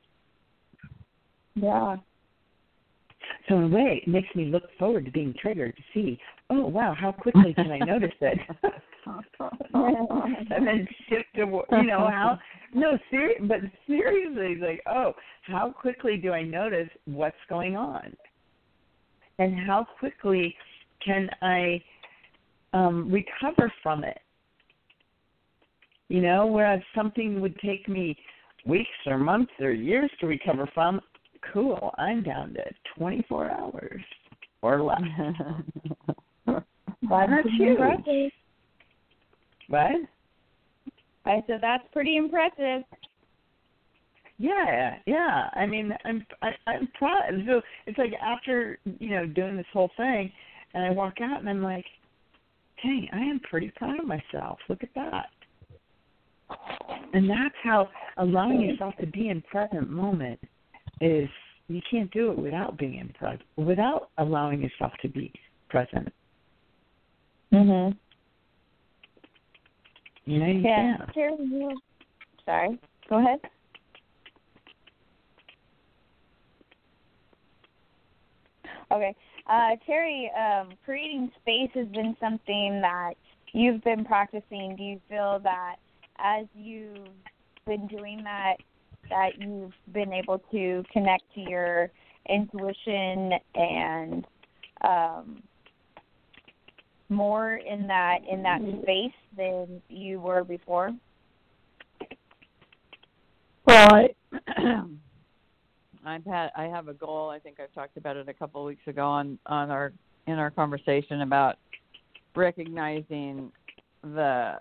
Yeah. 1.54 1.96
So 3.48 3.56
in 3.56 3.64
a 3.64 3.68
way, 3.68 4.02
it 4.04 4.08
makes 4.08 4.34
me 4.34 4.46
look 4.46 4.64
forward 4.78 5.04
to 5.04 5.10
being 5.10 5.34
triggered 5.40 5.76
to 5.76 5.82
see, 5.94 6.18
oh 6.50 6.66
wow, 6.66 6.94
how 6.98 7.12
quickly 7.12 7.54
can 7.54 7.70
I 7.70 7.78
notice 7.78 8.14
it? 8.20 8.38
and 9.74 10.66
then 10.66 10.88
shift 11.08 11.26
to 11.36 11.62
you 11.70 11.86
know 11.86 12.08
how 12.10 12.38
no 12.74 12.98
ser- 13.10 13.34
but 13.42 13.58
seriously 13.86 14.56
like 14.60 14.82
oh 14.88 15.12
how 15.42 15.70
quickly 15.70 16.16
do 16.16 16.32
I 16.32 16.42
notice 16.42 16.88
what's 17.04 17.36
going 17.48 17.76
on 17.76 18.16
and 19.38 19.56
how 19.56 19.86
quickly 19.98 20.54
can 21.04 21.28
I 21.40 21.82
um 22.72 23.10
recover 23.12 23.72
from 23.82 24.02
it 24.02 24.18
you 26.08 26.20
know 26.20 26.46
whereas 26.46 26.80
something 26.94 27.40
would 27.40 27.56
take 27.60 27.88
me 27.88 28.16
weeks 28.66 28.88
or 29.06 29.18
months 29.18 29.52
or 29.60 29.70
years 29.70 30.10
to 30.20 30.26
recover 30.26 30.68
from 30.74 31.00
cool 31.52 31.94
I'm 31.98 32.22
down 32.22 32.54
to 32.54 32.62
24 32.98 33.50
hours 33.50 34.02
or 34.62 34.82
less 34.82 35.00
That's 37.08 37.30
That's 37.30 37.48
huge. 37.56 37.78
impressive. 37.78 38.32
What? 39.68 39.92
Okay, 41.26 41.44
so 41.46 41.58
that's 41.60 41.84
pretty 41.92 42.16
impressive. 42.16 42.82
Yeah, 44.38 44.96
yeah. 45.06 45.48
I 45.54 45.66
mean, 45.66 45.92
I'm 46.04 46.26
I, 46.42 46.50
I'm 46.66 46.88
proud. 46.98 47.22
So 47.46 47.60
it's 47.86 47.98
like 47.98 48.12
after 48.22 48.78
you 48.84 49.10
know 49.10 49.26
doing 49.26 49.56
this 49.56 49.66
whole 49.72 49.90
thing, 49.96 50.30
and 50.74 50.84
I 50.84 50.90
walk 50.90 51.14
out 51.22 51.40
and 51.40 51.48
I'm 51.48 51.62
like, 51.62 51.84
dang, 52.82 53.08
I 53.12 53.18
am 53.18 53.40
pretty 53.40 53.72
proud 53.76 53.98
of 53.98 54.06
myself. 54.06 54.58
Look 54.68 54.82
at 54.82 54.94
that. 54.94 55.26
And 57.12 57.28
that's 57.28 57.54
how 57.64 57.88
allowing 58.18 58.60
yourself 58.60 58.94
to 59.00 59.06
be 59.06 59.30
in 59.30 59.42
present 59.42 59.90
moment 59.90 60.38
is. 61.00 61.28
You 61.68 61.80
can't 61.90 62.10
do 62.12 62.30
it 62.30 62.38
without 62.38 62.78
being 62.78 62.94
in 62.98 63.08
present, 63.08 63.42
without 63.56 64.10
allowing 64.18 64.62
yourself 64.62 64.92
to 65.02 65.08
be 65.08 65.32
present. 65.68 66.12
Mhm. 67.52 67.96
You 70.26 70.38
know, 70.38 70.46
you 70.46 70.60
Yeah. 70.60 70.96
can't. 70.96 71.12
Terry, 71.14 71.76
Sorry. 72.44 72.78
Go 73.08 73.18
ahead. 73.18 73.40
Okay. 78.92 79.14
Uh, 79.46 79.76
Terry, 79.84 80.30
um, 80.32 80.70
creating 80.84 81.30
space 81.40 81.70
has 81.74 81.88
been 81.88 82.16
something 82.20 82.80
that 82.80 83.14
you've 83.52 83.82
been 83.82 84.04
practicing. 84.04 84.76
Do 84.76 84.82
you 84.82 85.00
feel 85.08 85.38
that 85.40 85.76
as 86.18 86.46
you've 86.54 87.08
been 87.66 87.86
doing 87.86 88.22
that, 88.24 88.56
that 89.10 89.40
you've 89.40 89.72
been 89.92 90.12
able 90.12 90.38
to 90.50 90.82
connect 90.92 91.22
to 91.34 91.40
your 91.40 91.90
intuition 92.28 93.32
and 93.54 94.26
um, 94.82 95.42
more 97.08 97.56
in 97.56 97.86
that 97.86 98.18
in 98.30 98.42
that 98.42 98.60
space 98.82 99.12
than 99.36 99.80
you 99.88 100.20
were 100.20 100.44
before? 100.44 100.90
Well, 103.66 103.94
I, 103.94 104.08
I've 106.04 106.24
had 106.24 106.50
I 106.56 106.64
have 106.64 106.88
a 106.88 106.94
goal. 106.94 107.30
I 107.30 107.38
think 107.38 107.58
I've 107.60 107.72
talked 107.72 107.96
about 107.96 108.16
it 108.16 108.28
a 108.28 108.34
couple 108.34 108.60
of 108.60 108.66
weeks 108.66 108.86
ago 108.86 109.06
on 109.06 109.38
on 109.46 109.70
our 109.70 109.92
in 110.26 110.34
our 110.34 110.50
conversation 110.50 111.22
about 111.22 111.56
recognizing 112.34 113.50
the 114.02 114.54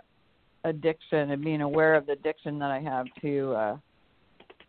addiction 0.63 1.31
and 1.31 1.43
being 1.43 1.61
aware 1.61 1.95
of 1.95 2.05
the 2.07 2.13
addiction 2.13 2.57
that 2.59 2.71
I 2.71 2.79
have 2.79 3.05
to 3.21 3.53
uh 3.53 3.77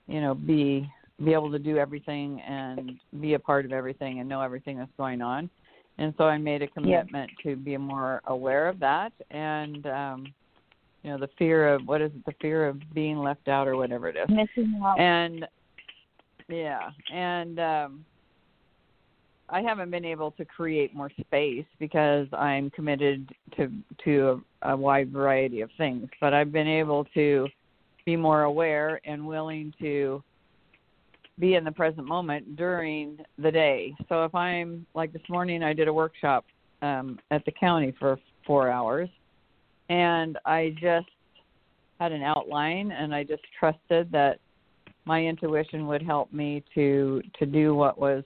you 0.07 0.21
know 0.21 0.35
be 0.35 0.89
be 1.25 1.33
able 1.33 1.51
to 1.51 1.59
do 1.59 1.79
everything 1.79 2.41
and 2.41 2.93
be 3.21 3.35
a 3.35 3.39
part 3.39 3.65
of 3.65 3.73
everything 3.73 4.21
and 4.21 4.29
know 4.29 4.43
everything 4.43 4.77
that's 4.77 4.91
going 4.99 5.23
on. 5.23 5.49
And 5.99 6.13
so 6.19 6.25
I 6.25 6.37
made 6.37 6.61
a 6.61 6.67
commitment 6.67 7.31
to 7.43 7.57
be 7.57 7.77
more 7.79 8.21
aware 8.27 8.69
of 8.69 8.79
that 8.81 9.13
and 9.31 9.87
um 9.87 10.27
you 11.07 11.13
know 11.13 11.19
the 11.19 11.29
fear 11.39 11.73
of 11.73 11.87
what 11.87 12.03
is 12.03 12.11
it 12.15 12.27
the 12.27 12.35
fear 12.41 12.67
of 12.67 12.81
being 12.93 13.19
left 13.19 13.47
out 13.47 13.69
or 13.69 13.77
whatever 13.77 14.09
it 14.09 14.17
is 14.17 14.29
Missing 14.29 14.81
out. 14.85 14.99
and 14.99 15.47
yeah 16.49 16.91
and 17.15 17.61
um 17.61 18.05
i 19.49 19.63
haven't 19.63 19.91
been 19.93 20.05
able 20.05 20.33
to 20.33 20.45
create 20.45 20.95
more 20.95 21.11
space 21.21 21.65
because 21.79 22.27
i'm 22.33 22.71
committed 22.71 23.31
to 23.57 23.71
to 24.05 24.43
a, 24.63 24.73
a 24.73 24.77
wide 24.77 25.13
variety 25.13 25.61
of 25.61 25.71
things 25.79 26.09
but 26.21 26.35
i've 26.35 26.51
been 26.51 26.69
able 26.69 27.05
to 27.15 27.47
be 28.07 28.17
more 28.17 28.45
aware 28.45 29.01
and 29.05 29.27
willing 29.27 29.75
to 29.81 30.23
be 31.39 31.55
in 31.55 31.65
the 31.65 31.73
present 31.73 32.07
moment 32.07 32.57
during 32.57 33.19
the 33.39 33.51
day. 33.51 33.95
So 34.09 34.25
if 34.25 34.35
i'm 34.35 34.87
like 34.95 35.13
this 35.13 35.29
morning 35.29 35.63
i 35.63 35.75
did 35.75 35.89
a 35.89 35.93
workshop 35.93 36.47
um 36.81 37.19
at 37.31 37.45
the 37.45 37.53
county 37.53 37.95
for 37.99 38.19
four 38.47 38.71
hours 38.71 39.11
and 39.91 40.39
i 40.47 40.75
just 40.81 41.09
had 42.01 42.13
an 42.13 42.23
outline 42.23 42.91
and 42.93 43.15
i 43.15 43.23
just 43.23 43.43
trusted 43.59 44.11
that 44.13 44.39
my 45.05 45.23
intuition 45.25 45.87
would 45.87 46.03
help 46.03 46.33
me 46.33 46.63
to 46.75 47.23
to 47.39 47.45
do 47.45 47.75
what 47.75 47.99
was 47.99 48.25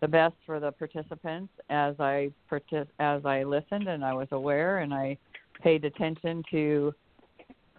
the 0.00 0.08
best 0.08 0.34
for 0.44 0.58
the 0.58 0.72
participants 0.72 1.52
as 1.70 1.94
I 2.00 2.30
partic- 2.50 2.88
as 2.98 3.24
I 3.24 3.44
listened 3.44 3.86
and 3.86 4.04
I 4.04 4.12
was 4.12 4.26
aware 4.32 4.78
and 4.78 4.92
I 4.92 5.16
paid 5.62 5.84
attention 5.84 6.42
to 6.50 6.92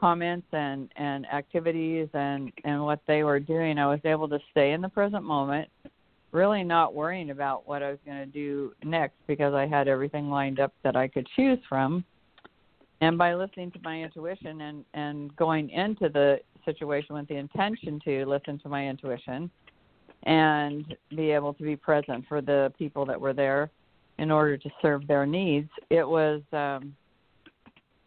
comments 0.03 0.47
and 0.51 0.91
and 0.97 1.25
activities 1.27 2.09
and 2.13 2.51
and 2.65 2.83
what 2.83 2.99
they 3.07 3.23
were 3.23 3.39
doing. 3.39 3.77
I 3.77 3.87
was 3.87 4.01
able 4.03 4.27
to 4.27 4.39
stay 4.51 4.73
in 4.73 4.81
the 4.81 4.89
present 4.89 5.23
moment, 5.23 5.69
really 6.33 6.61
not 6.61 6.93
worrying 6.93 7.29
about 7.29 7.65
what 7.65 7.81
I 7.81 7.89
was 7.89 7.99
going 8.05 8.17
to 8.17 8.25
do 8.25 8.73
next 8.83 9.15
because 9.27 9.53
I 9.53 9.65
had 9.65 9.87
everything 9.87 10.29
lined 10.29 10.59
up 10.59 10.73
that 10.83 10.97
I 10.97 11.07
could 11.07 11.25
choose 11.37 11.59
from. 11.69 12.03
And 12.99 13.17
by 13.17 13.33
listening 13.33 13.71
to 13.71 13.79
my 13.81 14.03
intuition 14.03 14.59
and 14.59 14.83
and 14.93 15.33
going 15.37 15.69
into 15.69 16.09
the 16.09 16.41
situation 16.65 17.15
with 17.15 17.29
the 17.29 17.37
intention 17.37 17.97
to 18.03 18.25
listen 18.25 18.59
to 18.59 18.67
my 18.67 18.85
intuition 18.85 19.49
and 20.23 20.97
be 21.11 21.31
able 21.31 21.53
to 21.53 21.63
be 21.63 21.77
present 21.77 22.25
for 22.27 22.41
the 22.41 22.73
people 22.77 23.05
that 23.05 23.19
were 23.19 23.33
there 23.33 23.71
in 24.19 24.31
order 24.31 24.57
to 24.57 24.69
serve 24.81 25.05
their 25.07 25.25
needs 25.25 25.69
it 25.89 26.07
was 26.07 26.41
um 26.53 26.93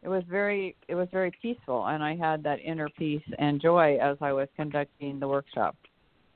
it 0.06 0.08
was 0.08 0.22
very 0.30 0.76
it 0.86 0.94
was 0.94 1.08
very 1.10 1.32
peaceful 1.42 1.86
and 1.88 2.02
i 2.02 2.14
had 2.14 2.42
that 2.42 2.60
inner 2.60 2.88
peace 2.96 3.24
and 3.38 3.60
joy 3.60 3.98
as 4.00 4.16
i 4.20 4.32
was 4.32 4.48
conducting 4.56 5.18
the 5.18 5.26
workshop 5.26 5.76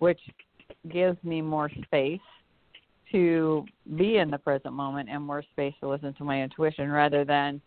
which 0.00 0.20
gives 0.92 1.16
me 1.22 1.40
more 1.40 1.70
space 1.84 2.20
to 3.12 3.64
be 3.96 4.18
in 4.18 4.28
the 4.30 4.38
present 4.38 4.74
moment 4.74 5.08
and 5.08 5.22
more 5.22 5.42
space 5.52 5.74
to 5.80 5.88
listen 5.88 6.12
to 6.14 6.24
my 6.24 6.42
intuition 6.42 6.90
rather 6.90 7.24
than 7.24 7.60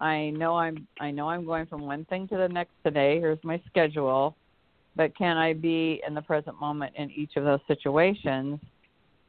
I 0.00 0.30
know 0.30 0.56
I'm 0.56 0.86
I 1.00 1.10
know 1.10 1.28
I'm 1.28 1.44
going 1.44 1.66
from 1.66 1.82
one 1.82 2.04
thing 2.06 2.28
to 2.28 2.36
the 2.36 2.48
next 2.48 2.72
today. 2.84 3.18
Here's 3.18 3.42
my 3.42 3.60
schedule. 3.66 4.36
But 4.94 5.16
can 5.16 5.36
I 5.36 5.52
be 5.52 6.02
in 6.06 6.14
the 6.14 6.22
present 6.22 6.58
moment 6.60 6.94
in 6.96 7.10
each 7.10 7.36
of 7.36 7.44
those 7.44 7.60
situations 7.66 8.58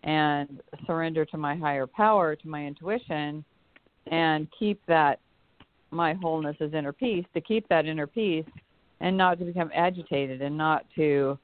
and 0.03 0.61
surrender 0.85 1.25
to 1.25 1.37
my 1.37 1.55
higher 1.55 1.87
power, 1.87 2.35
to 2.35 2.47
my 2.47 2.65
intuition 2.65 3.43
and 4.11 4.47
keep 4.57 4.81
that 4.87 5.19
my 5.91 6.13
wholeness 6.13 6.55
as 6.59 6.73
inner 6.73 6.93
peace, 6.93 7.25
to 7.33 7.41
keep 7.41 7.67
that 7.69 7.85
inner 7.85 8.07
peace 8.07 8.45
and 8.99 9.15
not 9.15 9.39
to 9.39 9.45
become 9.45 9.71
agitated 9.73 10.41
and 10.41 10.57
not 10.57 10.85
to 10.95 11.37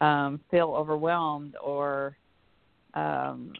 um 0.00 0.40
feel 0.50 0.74
overwhelmed 0.76 1.56
or 1.62 2.16
um 2.94 3.52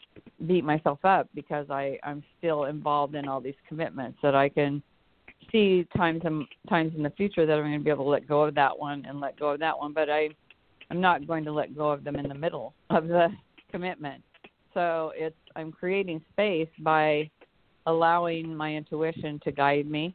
beat 0.47 0.63
myself 0.63 0.99
up 1.03 1.27
because 1.35 1.69
I 1.69 1.99
I'm 2.03 2.23
still 2.37 2.65
involved 2.65 3.15
in 3.15 3.27
all 3.27 3.41
these 3.41 3.55
commitments 3.67 4.17
that 4.23 4.35
I 4.35 4.49
can 4.49 4.81
see 5.51 5.87
times 5.95 6.21
in 6.25 6.47
times 6.69 6.93
in 6.95 7.03
the 7.03 7.09
future 7.11 7.45
that 7.45 7.53
I'm 7.53 7.63
going 7.63 7.79
to 7.79 7.83
be 7.83 7.89
able 7.89 8.05
to 8.05 8.09
let 8.09 8.27
go 8.27 8.43
of 8.43 8.55
that 8.55 8.77
one 8.77 9.05
and 9.07 9.19
let 9.19 9.39
go 9.39 9.49
of 9.49 9.59
that 9.59 9.77
one, 9.77 9.93
but 9.93 10.09
I 10.09 10.29
I'm 10.89 11.01
not 11.01 11.27
going 11.27 11.43
to 11.45 11.51
let 11.51 11.75
go 11.75 11.91
of 11.91 12.03
them 12.03 12.15
in 12.15 12.27
the 12.27 12.35
middle 12.35 12.73
of 12.89 13.07
the 13.07 13.29
commitment. 13.71 14.23
So 14.73 15.11
it's 15.15 15.35
I'm 15.55 15.71
creating 15.71 16.21
space 16.31 16.69
by 16.79 17.29
allowing 17.89 18.55
my 18.55 18.73
intuition 18.75 19.39
to 19.43 19.51
guide 19.51 19.89
me 19.89 20.13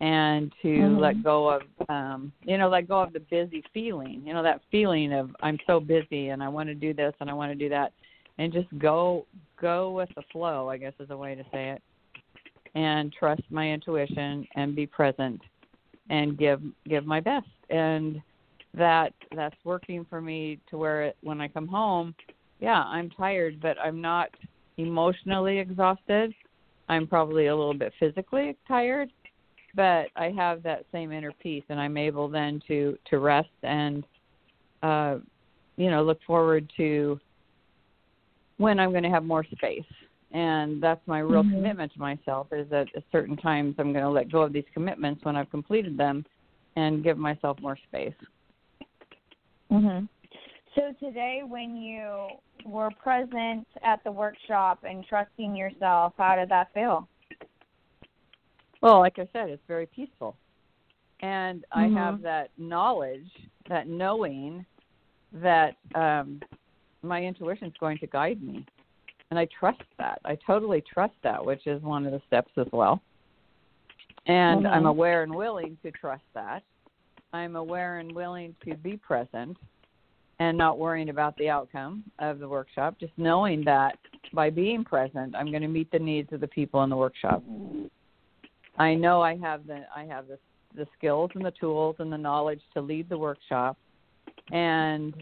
and 0.00 0.52
to 0.60 0.68
Mhm. 0.68 1.00
let 1.00 1.22
go 1.22 1.48
of 1.48 1.62
um 1.88 2.30
you 2.44 2.58
know 2.58 2.68
let 2.68 2.86
go 2.86 3.00
of 3.00 3.12
the 3.14 3.20
busy 3.20 3.62
feeling 3.72 4.22
you 4.26 4.34
know 4.34 4.42
that 4.42 4.60
feeling 4.70 5.12
of 5.14 5.34
i'm 5.40 5.58
so 5.66 5.80
busy 5.80 6.28
and 6.28 6.42
i 6.42 6.48
want 6.48 6.68
to 6.68 6.74
do 6.74 6.92
this 6.92 7.14
and 7.20 7.30
i 7.30 7.32
want 7.32 7.50
to 7.50 7.58
do 7.58 7.70
that 7.70 7.92
and 8.36 8.52
just 8.52 8.68
go 8.78 9.24
go 9.58 9.90
with 9.92 10.10
the 10.14 10.22
flow 10.30 10.68
i 10.68 10.76
guess 10.76 10.92
is 11.00 11.08
a 11.08 11.16
way 11.16 11.34
to 11.34 11.42
say 11.50 11.70
it 11.70 11.82
and 12.74 13.10
trust 13.10 13.42
my 13.48 13.70
intuition 13.70 14.46
and 14.54 14.76
be 14.76 14.86
present 14.86 15.40
and 16.10 16.36
give 16.36 16.60
give 16.86 17.06
my 17.06 17.20
best 17.20 17.48
and 17.70 18.20
that 18.74 19.14
that's 19.34 19.56
working 19.64 20.04
for 20.04 20.20
me 20.20 20.58
to 20.68 20.76
where 20.76 21.04
it, 21.04 21.16
when 21.22 21.40
i 21.40 21.48
come 21.48 21.66
home 21.66 22.14
yeah 22.60 22.82
i'm 22.82 23.08
tired 23.08 23.58
but 23.62 23.78
i'm 23.82 24.02
not 24.02 24.28
emotionally 24.76 25.58
exhausted 25.58 26.34
i'm 26.88 27.06
probably 27.06 27.46
a 27.46 27.56
little 27.56 27.74
bit 27.74 27.92
physically 27.98 28.56
tired 28.66 29.10
but 29.74 30.08
i 30.16 30.32
have 30.36 30.62
that 30.62 30.84
same 30.92 31.12
inner 31.12 31.32
peace 31.42 31.64
and 31.68 31.80
i'm 31.80 31.96
able 31.96 32.28
then 32.28 32.60
to 32.66 32.96
to 33.08 33.18
rest 33.18 33.48
and 33.62 34.04
uh 34.82 35.16
you 35.76 35.90
know 35.90 36.02
look 36.02 36.18
forward 36.26 36.70
to 36.76 37.18
when 38.58 38.78
i'm 38.78 38.90
going 38.90 39.02
to 39.02 39.10
have 39.10 39.24
more 39.24 39.44
space 39.44 39.84
and 40.32 40.82
that's 40.82 41.06
my 41.06 41.20
real 41.20 41.44
Mhm. 41.44 41.50
commitment 41.50 41.92
to 41.92 42.00
myself 42.00 42.48
is 42.52 42.68
that 42.70 42.88
at 42.96 43.04
certain 43.12 43.36
times 43.36 43.74
i'm 43.78 43.92
going 43.92 44.04
to 44.04 44.10
let 44.10 44.30
go 44.30 44.42
of 44.42 44.52
these 44.52 44.64
commitments 44.72 45.24
when 45.24 45.36
i've 45.36 45.50
completed 45.50 45.96
them 45.96 46.24
and 46.76 47.04
give 47.04 47.18
myself 47.18 47.58
more 47.60 47.76
space 47.88 48.14
Mhm. 49.70 50.08
So 50.76 50.92
today, 51.00 51.40
when 51.46 51.76
you 51.76 52.26
were 52.64 52.90
present 53.02 53.66
at 53.82 54.04
the 54.04 54.12
workshop 54.12 54.84
and 54.86 55.04
trusting 55.06 55.56
yourself, 55.56 56.12
how 56.18 56.36
did 56.36 56.48
that 56.50 56.72
feel? 56.74 57.08
well 58.82 58.98
like 58.98 59.18
i 59.18 59.26
said 59.32 59.48
it's 59.48 59.62
very 59.66 59.86
peaceful 59.86 60.36
and 61.20 61.64
i 61.72 61.86
Mhm. 61.88 61.94
have 61.94 62.20
that 62.20 62.50
knowledge 62.58 63.30
that 63.70 63.88
knowing 63.88 64.66
that 65.32 65.76
um 65.94 66.40
my 67.02 67.24
intuition 67.24 67.68
is 67.68 67.74
going 67.80 67.96
to 67.96 68.06
guide 68.08 68.42
me 68.42 68.66
and 69.30 69.38
i 69.40 69.46
trust 69.58 69.80
that 69.96 70.20
i 70.26 70.36
totally 70.46 70.82
trust 70.82 71.14
that 71.22 71.42
which 71.42 71.66
is 71.66 71.80
one 71.82 72.04
of 72.04 72.12
the 72.12 72.20
steps 72.26 72.52
as 72.58 72.66
well 72.72 73.00
And 74.26 74.66
Mhm. 74.66 74.72
I'm 74.74 74.86
aware 74.86 75.22
and 75.22 75.34
willing 75.34 75.78
to 75.82 75.90
trust 75.92 76.24
that. 76.34 76.62
I'm 77.32 77.56
aware 77.56 77.98
and 77.98 78.12
willing 78.12 78.54
to 78.68 78.76
be 78.76 78.96
present 78.98 79.56
and 80.38 80.56
not 80.56 80.78
worrying 80.78 81.08
about 81.08 81.36
the 81.38 81.48
outcome 81.48 82.04
of 82.18 82.38
the 82.38 82.48
workshop, 82.48 82.96
just 83.00 83.12
knowing 83.16 83.64
that 83.64 83.98
by 84.32 84.50
being 84.50 84.84
present, 84.84 85.34
I'm 85.34 85.50
going 85.50 85.62
to 85.62 85.68
meet 85.68 85.90
the 85.90 85.98
needs 85.98 86.32
of 86.32 86.40
the 86.40 86.48
people 86.48 86.82
in 86.82 86.90
the 86.90 86.96
workshop. 86.96 87.42
I 88.78 88.94
know 88.94 89.22
I 89.22 89.36
have 89.38 89.66
the 89.66 89.84
I 89.94 90.04
have 90.04 90.28
the 90.28 90.38
the 90.74 90.86
skills 90.98 91.30
and 91.34 91.44
the 91.44 91.52
tools 91.52 91.96
and 92.00 92.12
the 92.12 92.18
knowledge 92.18 92.60
to 92.74 92.82
lead 92.82 93.08
the 93.08 93.16
workshop 93.16 93.78
and 94.52 95.14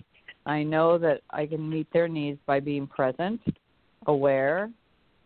I 0.46 0.62
know 0.62 0.98
that 0.98 1.22
I 1.30 1.46
can 1.46 1.68
meet 1.68 1.90
their 1.92 2.08
needs 2.08 2.38
by 2.46 2.60
being 2.60 2.86
present, 2.86 3.40
aware, 4.06 4.70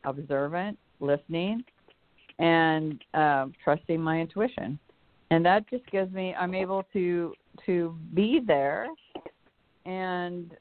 observant, 0.04 0.78
listening, 1.00 1.64
and 2.38 3.02
um, 3.14 3.52
trusting 3.64 4.00
my 4.00 4.20
intuition. 4.20 4.78
And 5.30 5.44
that 5.44 5.68
just 5.68 5.88
gives 5.90 6.12
me 6.12 6.34
I'm 6.34 6.54
able 6.54 6.84
to 6.92 7.34
to 7.66 7.96
be 8.14 8.40
there 8.46 8.86
and 9.84 10.52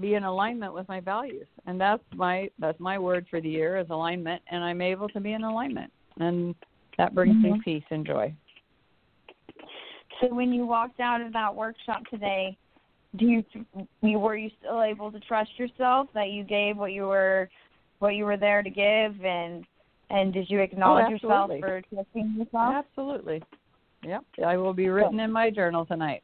be 0.00 0.14
in 0.14 0.24
alignment 0.24 0.74
with 0.74 0.88
my 0.88 1.00
values. 1.00 1.46
And 1.66 1.80
that's 1.80 2.02
my 2.14 2.50
that's 2.58 2.78
my 2.80 2.98
word 2.98 3.26
for 3.30 3.40
the 3.40 3.48
year 3.48 3.78
is 3.78 3.86
alignment 3.90 4.42
and 4.50 4.62
I'm 4.62 4.80
able 4.80 5.08
to 5.10 5.20
be 5.20 5.32
in 5.32 5.44
alignment. 5.44 5.92
And 6.18 6.54
that 6.98 7.14
brings 7.14 7.36
me 7.42 7.50
Mhm. 7.50 7.62
peace 7.62 7.84
and 7.90 8.06
joy. 8.06 8.34
So 10.20 10.28
when 10.28 10.52
you 10.52 10.66
walked 10.66 11.00
out 11.00 11.20
of 11.20 11.32
that 11.32 11.54
workshop 11.54 12.04
today, 12.06 12.56
do 13.16 13.26
you, 13.26 13.44
you 14.02 14.18
were 14.18 14.36
you 14.36 14.50
still 14.58 14.82
able 14.82 15.10
to 15.12 15.20
trust 15.20 15.56
yourself 15.58 16.08
that 16.14 16.30
you 16.30 16.42
gave 16.44 16.76
what 16.76 16.92
you 16.92 17.06
were 17.06 17.48
what 18.00 18.16
you 18.16 18.24
were 18.24 18.36
there 18.36 18.62
to 18.62 18.70
give 18.70 19.24
and 19.24 19.64
and 20.10 20.32
did 20.32 20.50
you 20.50 20.60
acknowledge 20.60 21.08
yourself 21.08 21.50
for 21.60 21.82
trusting 21.92 22.34
yourself? 22.36 22.74
Absolutely. 22.74 23.42
Yep. 24.02 24.24
I 24.44 24.56
will 24.56 24.74
be 24.74 24.88
written 24.88 25.18
in 25.18 25.32
my 25.32 25.50
journal 25.50 25.86
tonight. 25.86 26.22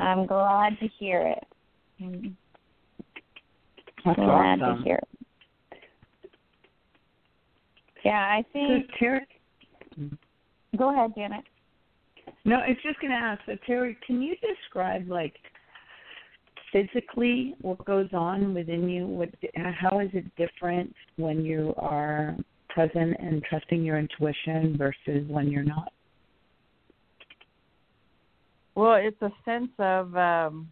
I'm 0.00 0.26
glad 0.26 0.78
to 0.80 0.88
hear 0.98 1.26
it. 1.26 1.44
I'm 2.02 2.36
That's 4.04 4.16
glad 4.16 4.62
awesome. 4.62 4.78
to 4.78 4.84
hear 4.84 4.96
it. 4.96 5.08
Yeah, 8.04 8.12
I 8.12 8.42
So 8.42 8.48
think. 8.52 8.86
Terry, 8.98 9.20
Go 10.76 10.92
ahead, 10.94 11.12
Janet. 11.16 11.44
no, 12.44 12.56
I 12.56 12.68
was 12.68 12.76
just 12.82 12.98
going 13.00 13.10
to 13.10 13.16
ask. 13.16 13.40
So 13.44 13.56
Terry, 13.66 13.96
can 14.06 14.22
you 14.22 14.34
describe 14.36 15.08
like 15.08 15.34
physically 16.72 17.54
what 17.60 17.84
goes 17.84 18.08
on 18.12 18.54
within 18.54 18.88
you? 18.88 19.06
What, 19.06 19.30
how 19.54 20.00
is 20.00 20.08
it 20.14 20.24
different 20.36 20.94
when 21.16 21.44
you 21.44 21.74
are 21.76 22.36
present 22.68 23.16
and 23.18 23.42
trusting 23.44 23.82
your 23.82 23.98
intuition 23.98 24.76
versus 24.78 25.28
when 25.28 25.50
you're 25.50 25.64
not? 25.64 25.92
Well, 28.80 28.94
it's 28.94 29.20
a 29.20 29.30
sense 29.44 29.68
of 29.78 30.16
um, 30.16 30.70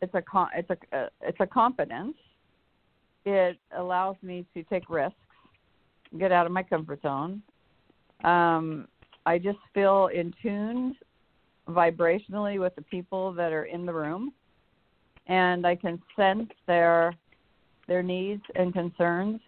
it's 0.00 0.14
a 0.14 0.22
it's 0.54 0.70
a 0.70 0.96
uh, 0.96 1.08
it's 1.20 1.40
a 1.40 1.46
confidence. 1.48 2.14
It 3.24 3.58
allows 3.76 4.14
me 4.22 4.46
to 4.54 4.62
take 4.62 4.88
risks, 4.88 5.16
get 6.16 6.30
out 6.30 6.46
of 6.46 6.52
my 6.52 6.62
comfort 6.62 7.02
zone. 7.02 7.42
Um, 8.22 8.86
I 9.26 9.38
just 9.38 9.58
feel 9.74 10.10
in 10.14 10.32
tune 10.40 10.94
vibrationally 11.68 12.60
with 12.60 12.76
the 12.76 12.82
people 12.82 13.32
that 13.32 13.52
are 13.52 13.64
in 13.64 13.84
the 13.84 13.92
room, 13.92 14.32
and 15.26 15.66
I 15.66 15.74
can 15.74 16.00
sense 16.14 16.50
their 16.68 17.16
their 17.88 18.04
needs 18.04 18.44
and 18.54 18.72
concerns, 18.72 19.40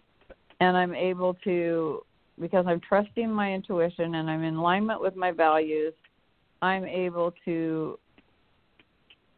and 0.59 0.77
I'm 0.77 0.97
able 0.97 1.35
to 1.45 2.03
because 2.41 2.65
I'm 2.67 2.81
trusting 2.81 3.31
my 3.31 3.53
intuition 3.53 4.17
and 4.17 4.29
I'm 4.29 4.43
in 4.43 4.57
alignment 4.57 5.01
with 5.01 5.15
my 5.15 5.31
values. 5.31 5.95
I'm 6.63 6.85
able 6.85 7.33
to 7.45 7.99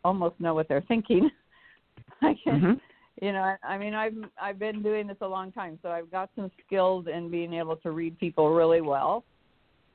almost 0.04 0.38
know 0.40 0.54
what 0.54 0.68
they're 0.68 0.84
thinking. 0.88 1.30
I 2.22 2.34
can, 2.42 2.54
Mm-hmm. 2.54 3.24
you 3.24 3.32
know, 3.32 3.40
I, 3.40 3.56
I 3.62 3.78
mean, 3.78 3.94
I've 3.94 4.14
I've 4.40 4.58
been 4.58 4.82
doing 4.82 5.06
this 5.06 5.16
a 5.20 5.26
long 5.26 5.52
time, 5.52 5.78
so 5.82 5.90
I've 5.90 6.10
got 6.10 6.30
some 6.36 6.50
skills 6.66 7.06
in 7.12 7.30
being 7.30 7.54
able 7.54 7.76
to 7.76 7.90
read 7.90 8.18
people 8.18 8.54
really 8.54 8.80
well. 8.80 9.24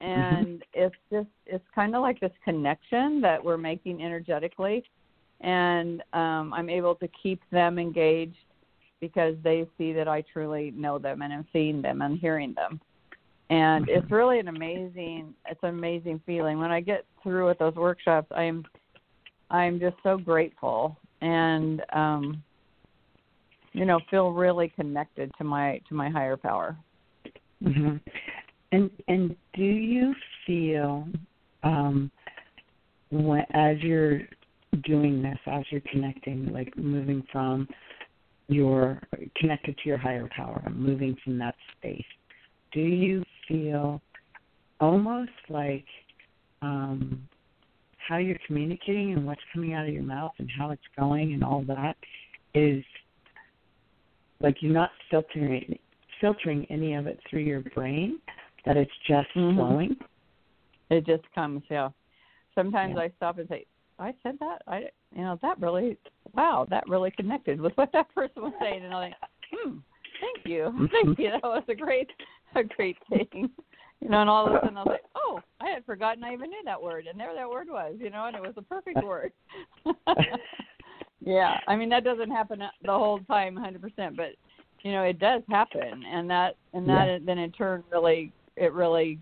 And 0.01 0.63
it's 0.73 0.95
just 1.11 1.29
it's 1.45 1.63
kind 1.73 1.95
of 1.95 2.01
like 2.01 2.19
this 2.19 2.31
connection 2.43 3.21
that 3.21 3.43
we're 3.43 3.57
making 3.57 4.03
energetically, 4.03 4.83
and 5.41 6.01
um, 6.13 6.53
I'm 6.53 6.69
able 6.69 6.95
to 6.95 7.07
keep 7.21 7.41
them 7.51 7.79
engaged 7.79 8.35
because 9.01 9.35
they 9.43 9.67
see 9.77 9.93
that 9.93 10.07
I 10.07 10.23
truly 10.33 10.71
know 10.71 10.97
them 10.97 11.21
and 11.21 11.31
I'm 11.31 11.45
seeing 11.53 11.81
them 11.81 12.01
and 12.01 12.17
hearing 12.17 12.53
them 12.53 12.79
and 13.49 13.85
it's 13.89 14.09
really 14.11 14.39
an 14.39 14.47
amazing 14.47 15.33
it's 15.49 15.59
an 15.63 15.69
amazing 15.69 16.21
feeling. 16.25 16.59
When 16.59 16.71
i 16.71 16.81
get 16.81 17.05
through 17.23 17.47
with 17.47 17.59
those 17.59 17.75
workshops 17.75 18.27
i'm 18.35 18.63
i'm 19.49 19.79
just 19.79 19.95
so 20.03 20.17
grateful 20.17 20.97
and 21.21 21.81
um 21.93 22.43
you 23.73 23.85
know 23.85 23.99
feel 24.09 24.31
really 24.31 24.69
connected 24.69 25.31
to 25.37 25.43
my 25.43 25.79
to 25.89 25.95
my 25.95 26.09
higher 26.09 26.37
power. 26.37 26.77
Hmm 27.63 27.97
And 28.71 28.89
and 29.07 29.35
do 29.53 29.63
you 29.63 30.13
feel 30.45 31.07
um, 31.63 32.11
when 33.11 33.43
as 33.51 33.77
you're 33.81 34.21
doing 34.83 35.21
this, 35.21 35.37
as 35.47 35.63
you're 35.69 35.81
connecting, 35.91 36.51
like 36.51 36.75
moving 36.77 37.23
from 37.31 37.67
your 38.47 39.01
connected 39.35 39.77
to 39.77 39.89
your 39.89 39.97
higher 39.97 40.29
power, 40.35 40.61
moving 40.71 41.15
from 41.23 41.37
that 41.39 41.55
space, 41.77 42.05
do 42.71 42.81
you 42.81 43.23
feel 43.47 44.01
almost 44.79 45.31
like 45.49 45.85
um, 46.61 47.27
how 48.07 48.17
you're 48.17 48.37
communicating 48.45 49.13
and 49.13 49.25
what's 49.25 49.41
coming 49.53 49.73
out 49.73 49.87
of 49.87 49.93
your 49.93 50.03
mouth 50.03 50.33
and 50.37 50.49
how 50.57 50.71
it's 50.71 50.81
going 50.97 51.33
and 51.33 51.43
all 51.43 51.63
that 51.67 51.95
is 52.53 52.83
like 54.41 54.57
you're 54.61 54.73
not 54.73 54.91
filtering 55.09 55.77
filtering 56.21 56.65
any 56.69 56.93
of 56.93 57.07
it 57.07 57.19
through 57.29 57.41
your 57.41 57.61
brain 57.61 58.19
that 58.65 58.77
it's 58.77 58.91
just 59.07 59.27
Mhm. 59.35 59.55
flowing. 59.55 59.97
It 60.89 61.05
just 61.05 61.29
comes 61.33 61.63
yeah. 61.69 61.89
Sometimes 62.53 62.95
Yeah. 62.95 63.03
i 63.03 63.09
stop 63.17 63.37
and 63.37 63.47
say 63.49 63.65
i 63.99 64.13
said 64.23 64.37
that 64.39 64.61
i 64.67 64.79
you 65.15 65.23
know 65.23 65.37
that 65.41 65.59
really 65.59 65.97
wow 66.33 66.65
that 66.69 66.87
really 66.87 67.11
connected 67.11 67.59
with 67.59 67.75
what 67.77 67.91
that 67.91 68.07
person 68.15 68.43
was 68.43 68.53
saying. 68.59 68.83
And 68.83 68.93
i 68.93 69.05
think 69.05 69.15
hmm 69.51 69.77
thank 70.21 70.45
you. 70.47 70.87
Thank 70.91 71.19
you 71.19 71.31
that 71.31 71.43
was 71.43 71.63
a 71.67 71.75
great 71.75 72.09
a 72.55 72.63
great 72.63 72.97
thing 73.09 73.27
you 74.01 74.09
know 74.09 74.21
and 74.21 74.29
all 74.29 74.47
of 74.47 74.53
a 74.53 74.59
sudden 74.61 74.77
i 74.77 74.83
was 74.83 74.89
like 74.89 75.03
oh 75.15 75.41
i 75.61 75.69
had 75.69 75.85
forgotten 75.85 76.23
i 76.23 76.33
even 76.33 76.49
knew 76.49 76.61
that 76.65 76.81
word 76.81 77.07
and 77.07 77.19
there 77.19 77.33
that 77.33 77.49
word 77.49 77.67
was 77.69 77.95
you 77.99 78.09
know 78.09 78.25
and 78.25 78.35
it 78.35 78.41
was 78.41 78.53
a 78.57 78.61
perfect 78.61 79.01
word 79.03 79.31
yeah 81.21 81.57
i 81.67 81.75
mean 81.75 81.89
that 81.89 82.03
doesn't 82.03 82.31
happen 82.31 82.59
the 82.59 82.91
whole 82.91 83.19
time 83.21 83.55
100% 83.55 84.15
but 84.15 84.31
you 84.83 84.91
know 84.91 85.03
it 85.03 85.19
does 85.19 85.41
happen 85.49 86.03
and 86.11 86.29
that 86.29 86.55
and 86.73 86.87
that 86.87 87.05
Yeah. 87.07 87.17
then 87.25 87.37
in 87.37 87.51
turn 87.51 87.83
really 87.91 88.31
it 88.55 88.71
really 88.73 89.19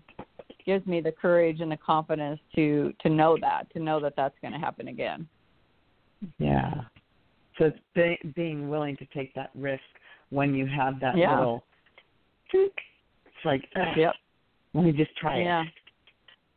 gives 0.66 0.86
me 0.86 1.00
the 1.00 1.12
courage 1.12 1.60
and 1.60 1.70
the 1.70 1.76
confidence 1.76 2.40
to 2.54 2.92
to 3.00 3.08
know 3.08 3.36
that 3.40 3.70
to 3.72 3.78
know 3.78 4.00
that 4.00 4.14
that's 4.16 4.36
going 4.42 4.52
to 4.52 4.58
happen 4.58 4.88
again 4.88 5.28
yeah 6.38 6.82
so 7.58 7.66
it's 7.66 7.78
be, 7.94 8.18
being 8.34 8.68
willing 8.68 8.96
to 8.96 9.06
take 9.06 9.32
that 9.34 9.50
risk 9.54 9.82
when 10.30 10.54
you 10.54 10.66
have 10.66 10.98
that 11.00 11.16
Yeah. 11.16 11.30
little 11.30 11.64
it's 13.44 13.46
like 13.46 13.68
ugh, 13.80 13.96
yep 13.96 14.14
let 14.72 14.84
me 14.84 14.92
just 14.92 15.16
try 15.16 15.38
yeah 15.40 15.62
it 15.62 15.68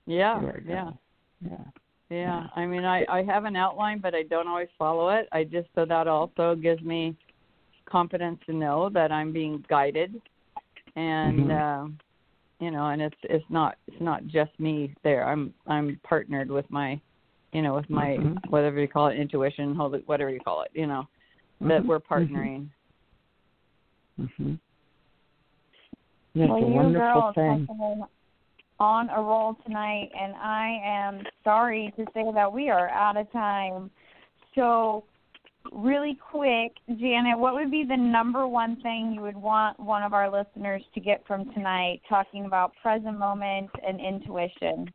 yeah 0.05 0.41
yeah 0.65 0.91
yeah 1.41 1.57
yeah 2.09 2.47
i 2.55 2.65
mean 2.65 2.85
i 2.85 3.05
i 3.09 3.21
have 3.23 3.45
an 3.45 3.55
outline 3.55 3.99
but 3.99 4.15
i 4.15 4.23
don't 4.23 4.47
always 4.47 4.69
follow 4.77 5.09
it 5.09 5.27
i 5.31 5.43
just 5.43 5.67
so 5.75 5.85
that 5.85 6.07
also 6.07 6.55
gives 6.55 6.81
me 6.81 7.15
confidence 7.85 8.39
to 8.45 8.53
know 8.53 8.89
that 8.89 9.11
i'm 9.11 9.31
being 9.31 9.63
guided 9.69 10.21
and 10.95 11.39
Mhm. 11.49 11.61
um 11.61 11.99
you 12.59 12.71
know 12.71 12.87
and 12.87 13.01
it's 13.01 13.17
it's 13.23 13.45
not 13.49 13.77
it's 13.87 14.01
not 14.01 14.25
just 14.27 14.51
me 14.59 14.93
there 15.03 15.27
i'm 15.27 15.53
i'm 15.67 15.99
partnered 16.03 16.49
with 16.49 16.69
my 16.71 16.99
you 17.53 17.61
know 17.61 17.75
with 17.75 17.89
my 17.89 18.17
Mhm. 18.17 18.49
whatever 18.49 18.79
you 18.79 18.87
call 18.87 19.07
it 19.07 19.17
intuition 19.17 19.75
hold 19.75 19.95
it 19.95 20.07
whatever 20.07 20.31
you 20.31 20.39
call 20.39 20.61
it 20.61 20.71
you 20.73 20.87
know 20.87 21.07
that 21.61 21.83
Mhm. 21.83 21.87
we're 21.87 21.99
Mhm. 21.99 22.07
partnering 22.07 22.69
Mm-hmm. 24.19 24.55
That's 26.37 26.49
well, 26.49 26.57
a 26.57 26.67
you 26.67 26.67
wonderful 26.67 27.33
girls 27.33 27.35
thing. 27.35 28.03
on 28.79 29.09
a 29.09 29.21
roll 29.21 29.57
tonight, 29.65 30.09
and 30.19 30.35
I 30.35 30.79
am 30.85 31.23
sorry 31.43 31.91
to 31.97 32.05
say 32.13 32.25
that 32.33 32.51
we 32.51 32.69
are 32.69 32.89
out 32.89 33.17
of 33.17 33.31
time. 33.31 33.89
So, 34.53 35.03
really 35.71 36.17
quick, 36.31 36.73
Janet, 36.99 37.39
what 37.39 37.55
would 37.55 37.71
be 37.71 37.85
the 37.87 37.97
number 37.97 38.47
one 38.47 38.79
thing 38.81 39.13
you 39.15 39.21
would 39.21 39.35
want 39.35 39.79
one 39.79 40.03
of 40.03 40.13
our 40.13 40.31
listeners 40.31 40.83
to 40.93 40.99
get 40.99 41.25
from 41.25 41.51
tonight, 41.53 42.01
talking 42.07 42.45
about 42.45 42.73
present 42.83 43.17
moment 43.17 43.71
and 43.85 43.99
intuition? 43.99 44.93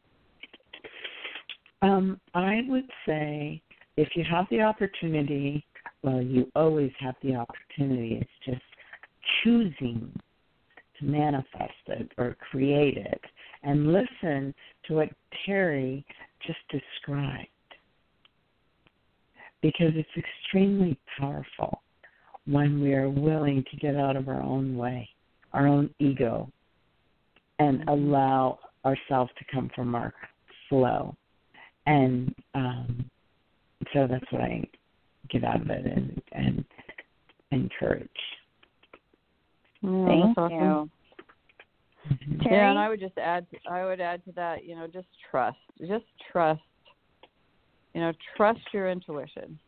Um, 1.82 2.20
I 2.34 2.60
would 2.68 2.88
say 3.04 3.60
if 3.96 4.10
you 4.14 4.22
have 4.30 4.46
the 4.48 4.60
opportunity, 4.60 5.66
well, 6.02 6.22
you 6.22 6.50
always 6.54 6.92
have 7.00 7.16
the 7.20 7.34
opportunity. 7.34 8.20
It's 8.20 8.30
just 8.46 8.62
choosing 9.42 10.12
to 11.02 11.06
manifest 11.06 11.72
it 11.88 12.10
or 12.18 12.36
created 12.50 13.18
and 13.62 13.92
listen 13.92 14.54
to 14.86 14.94
what 14.94 15.08
Terry 15.44 16.04
just 16.46 16.58
described. 16.70 17.48
Because 19.60 19.92
it's 19.94 20.08
extremely 20.16 20.98
powerful 21.18 21.82
when 22.46 22.80
we 22.80 22.94
are 22.94 23.08
willing 23.08 23.64
to 23.70 23.76
get 23.76 23.96
out 23.96 24.16
of 24.16 24.28
our 24.28 24.42
own 24.42 24.76
way, 24.76 25.08
our 25.52 25.68
own 25.68 25.90
ego, 26.00 26.50
and 27.60 27.88
allow 27.88 28.58
ourselves 28.84 29.30
to 29.38 29.44
come 29.52 29.70
from 29.74 29.94
our 29.94 30.12
flow. 30.68 31.14
And 31.86 32.34
um, 32.54 33.04
so 33.92 34.08
that's 34.10 34.30
what 34.32 34.42
I 34.42 34.64
get 35.30 35.44
out 35.44 35.60
of 35.60 35.70
it 35.70 35.86
and, 35.86 36.20
and 36.32 36.64
encourage. 37.52 38.08
Yeah, 39.82 40.04
Thank 40.06 40.36
that's 40.36 40.52
you. 40.52 40.56
awesome. 40.56 40.90
Mhm. 42.08 42.42
Terry? 42.42 42.56
Yeah, 42.56 42.70
and 42.70 42.78
I 42.78 42.88
would 42.88 43.00
just 43.00 43.16
add 43.18 43.46
I 43.68 43.84
would 43.84 44.00
add 44.00 44.24
to 44.24 44.32
that, 44.32 44.64
you 44.64 44.74
know, 44.74 44.86
just 44.86 45.08
trust. 45.30 45.58
Just 45.80 46.04
trust. 46.30 46.60
You 47.94 48.00
know, 48.00 48.12
trust 48.36 48.60
your 48.72 48.90
intuition 48.90 49.58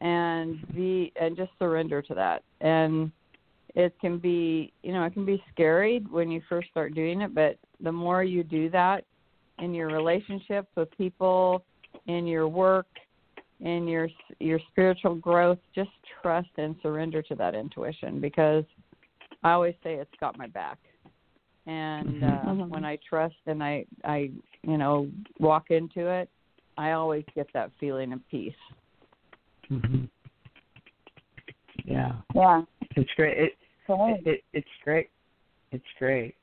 and 0.00 0.58
be 0.74 1.12
and 1.20 1.36
just 1.36 1.50
surrender 1.58 2.02
to 2.02 2.14
that. 2.14 2.42
And 2.60 3.10
it 3.74 3.94
can 4.00 4.18
be, 4.18 4.72
you 4.82 4.92
know, 4.92 5.04
it 5.04 5.12
can 5.12 5.24
be 5.24 5.42
scary 5.52 6.04
when 6.10 6.30
you 6.30 6.40
first 6.48 6.68
start 6.70 6.94
doing 6.94 7.20
it, 7.20 7.34
but 7.34 7.58
the 7.80 7.92
more 7.92 8.24
you 8.24 8.42
do 8.42 8.70
that 8.70 9.04
in 9.58 9.74
your 9.74 9.88
relationships 9.88 10.68
with 10.76 10.90
people, 10.96 11.64
in 12.06 12.26
your 12.26 12.48
work, 12.48 12.86
in 13.60 13.86
your 13.88 14.08
your 14.40 14.60
spiritual 14.70 15.16
growth, 15.16 15.58
just 15.74 15.90
trust 16.22 16.48
and 16.58 16.76
surrender 16.82 17.22
to 17.22 17.34
that 17.34 17.54
intuition 17.54 18.20
because 18.20 18.64
I 19.42 19.52
always 19.52 19.74
say 19.82 19.94
it's 19.94 20.10
got 20.20 20.36
my 20.36 20.46
back 20.48 20.78
and 21.68 22.24
uh, 22.24 22.46
Mhm. 22.46 22.68
when 22.68 22.84
I 22.84 22.96
trust 23.08 23.36
and 23.46 23.62
I 23.62 23.84
I 24.04 24.30
you 24.62 24.78
know 24.78 25.10
walk 25.38 25.70
into 25.70 26.08
it, 26.08 26.30
I 26.78 26.92
always 26.92 27.24
get 27.34 27.52
that 27.52 27.70
feeling 27.78 28.12
of 28.12 28.26
peace. 28.28 28.56
Mhm. 29.70 30.08
Yeah, 31.84 32.16
Yeah. 32.34 32.64
it's 32.96 33.12
great. 33.14 33.38
It, 33.38 33.58
it, 33.88 34.26
it 34.26 34.44
it's 34.54 34.76
great. 34.82 35.10
It's 35.70 35.92
great, 35.98 36.34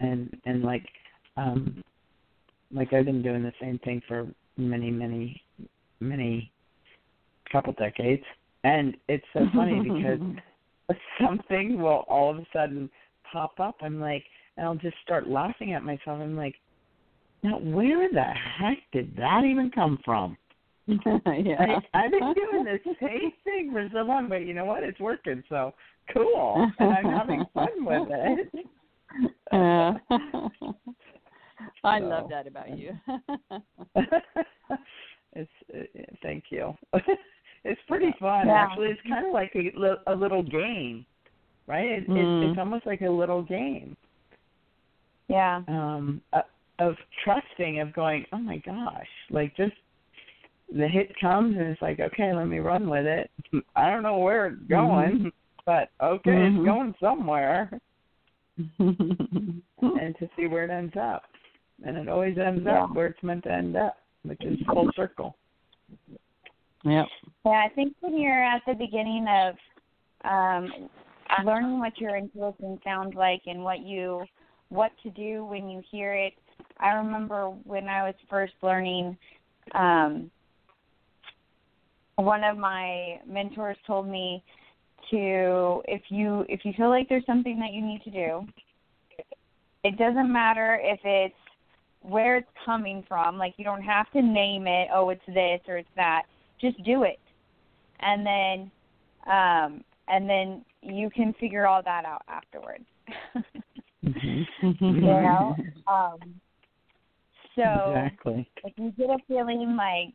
and 0.00 0.34
and 0.46 0.62
like 0.62 0.88
um 1.36 1.82
like 2.72 2.92
I've 2.94 3.04
been 3.04 3.22
doing 3.22 3.42
the 3.42 3.52
same 3.60 3.78
thing 3.80 4.00
for 4.08 4.26
many 4.56 4.90
many 4.90 5.42
many 6.00 6.50
couple 7.52 7.74
decades, 7.74 8.24
and 8.64 8.96
it's 9.08 9.26
so 9.34 9.46
funny 9.54 9.80
because 9.84 10.20
something 11.20 11.80
will 11.80 12.04
all 12.08 12.30
of 12.30 12.38
a 12.38 12.46
sudden 12.52 12.90
pop 13.30 13.58
up. 13.60 13.76
I'm 13.82 14.00
like, 14.00 14.24
and 14.56 14.66
I'll 14.66 14.74
just 14.74 14.96
start 15.02 15.28
laughing 15.28 15.74
at 15.74 15.82
myself. 15.84 16.20
I'm 16.20 16.36
like, 16.36 16.54
now 17.42 17.58
where 17.58 18.08
the 18.12 18.22
heck 18.22 18.78
did 18.92 19.16
that 19.16 19.44
even 19.44 19.70
come 19.70 19.98
from? 20.04 20.36
yeah. 20.86 21.78
I, 21.94 22.04
I've 22.04 22.10
been 22.10 22.34
doing 22.34 22.64
the 22.64 22.78
same 23.00 23.32
thing 23.44 23.70
for 23.72 23.88
so 23.92 23.98
long, 24.00 24.28
but 24.28 24.46
you 24.46 24.54
know 24.54 24.64
what? 24.64 24.82
It's 24.82 25.00
working, 25.00 25.42
so 25.48 25.72
cool, 26.12 26.70
and 26.78 26.92
I'm 26.92 27.04
having 27.06 27.44
fun 27.54 27.84
with 27.84 28.08
it. 28.10 28.52
Uh, 29.52 29.94
I 31.84 31.98
So. 31.98 32.04
love 32.04 32.28
that 32.30 32.46
about 32.46 32.76
you. 32.76 32.92
it's 35.32 35.50
uh, 35.74 35.78
thank 36.22 36.44
you. 36.50 36.74
It's 37.64 37.80
pretty 37.88 38.12
fun 38.18 38.46
Yeah. 38.46 38.54
actually. 38.66 38.88
It's 38.88 39.00
kind 39.08 39.26
of 39.26 39.32
like 39.32 39.54
a, 39.54 40.12
a 40.12 40.14
little 40.14 40.42
game, 40.42 41.04
right? 41.66 41.90
It, 41.90 42.08
Mm. 42.08 42.16
it, 42.44 42.50
it's 42.50 42.58
almost 42.58 42.86
like 42.86 43.00
a 43.02 43.08
little 43.10 43.42
game 43.42 43.96
Yeah. 45.28 45.62
um, 45.68 46.22
uh, 46.32 46.42
of 46.78 46.96
trusting, 47.24 47.80
of 47.80 47.92
going, 47.92 48.24
oh 48.32 48.38
my 48.38 48.58
gosh, 48.58 49.08
like 49.30 49.54
just 49.56 49.74
the 50.74 50.88
hit 50.88 51.12
comes 51.20 51.56
and 51.56 51.66
it's 51.66 51.82
like, 51.82 52.00
okay, 52.00 52.32
let 52.32 52.46
me 52.46 52.58
run 52.60 52.88
with 52.88 53.04
it. 53.04 53.30
I 53.76 53.90
don't 53.90 54.02
know 54.02 54.18
where 54.18 54.46
it's 54.46 54.62
going, 54.68 55.30
but 55.66 55.90
okay, 56.00 56.30
Mhm. 56.30 56.56
it's 56.56 56.64
going 56.64 56.94
somewhere, 57.00 57.70
and 58.78 59.62
to 60.18 60.28
see 60.36 60.46
where 60.46 60.64
it 60.64 60.70
ends 60.70 60.94
up, 60.96 61.24
and 61.84 61.96
it 61.96 62.08
always 62.08 62.38
ends 62.38 62.64
Yeah. 62.64 62.84
up 62.84 62.94
where 62.94 63.06
it's 63.08 63.22
meant 63.22 63.44
to 63.44 63.52
end 63.52 63.76
up, 63.76 63.98
which 64.22 64.40
is 64.42 64.58
full 64.66 64.90
circle. 64.94 65.36
Yep. 66.84 67.06
Yeah, 67.44 67.64
I 67.64 67.68
think 67.74 67.94
when 68.00 68.18
you're 68.18 68.44
at 68.44 68.62
the 68.66 68.74
beginning 68.74 69.26
of 69.28 69.54
um, 70.24 70.88
learning 71.44 71.78
what 71.78 71.98
your 71.98 72.16
intuition 72.16 72.78
sounds 72.84 73.14
like 73.14 73.42
and 73.46 73.62
what 73.62 73.80
you 73.80 74.24
what 74.68 74.92
to 75.02 75.10
do 75.10 75.44
when 75.44 75.68
you 75.68 75.82
hear 75.90 76.14
it. 76.14 76.34
I 76.78 76.90
remember 76.90 77.48
when 77.64 77.88
I 77.88 78.04
was 78.04 78.14
first 78.28 78.52
learning, 78.62 79.16
um, 79.74 80.30
one 82.16 82.44
of 82.44 82.56
my 82.56 83.20
mentors 83.26 83.76
told 83.86 84.06
me 84.06 84.42
to 85.10 85.82
if 85.88 86.02
you 86.08 86.44
if 86.48 86.64
you 86.64 86.72
feel 86.76 86.88
like 86.88 87.08
there's 87.08 87.26
something 87.26 87.58
that 87.58 87.72
you 87.72 87.82
need 87.82 88.02
to 88.04 88.10
do, 88.10 88.46
it 89.82 89.98
doesn't 89.98 90.32
matter 90.32 90.78
if 90.82 91.00
it's 91.04 91.34
where 92.02 92.36
it's 92.36 92.48
coming 92.64 93.04
from. 93.08 93.38
Like 93.38 93.54
you 93.56 93.64
don't 93.64 93.82
have 93.82 94.10
to 94.12 94.22
name 94.22 94.66
it. 94.66 94.88
Oh, 94.92 95.10
it's 95.10 95.20
this 95.26 95.60
or 95.68 95.78
it's 95.78 95.88
that. 95.96 96.22
Just 96.60 96.82
do 96.84 97.04
it, 97.04 97.18
and 98.00 98.26
then, 98.26 98.70
um, 99.26 99.84
and 100.08 100.28
then 100.28 100.64
you 100.82 101.10
can 101.10 101.32
figure 101.40 101.66
all 101.66 101.82
that 101.82 102.04
out 102.04 102.22
afterwards. 102.28 102.84
Mm-hmm. 104.04 104.84
you 104.84 105.00
know. 105.00 105.56
Um, 105.90 106.40
so 107.56 107.62
exactly. 107.88 108.48
if 108.64 108.72
you 108.76 108.92
get 108.92 109.10
a 109.10 109.16
feeling 109.26 109.76
like 109.76 110.14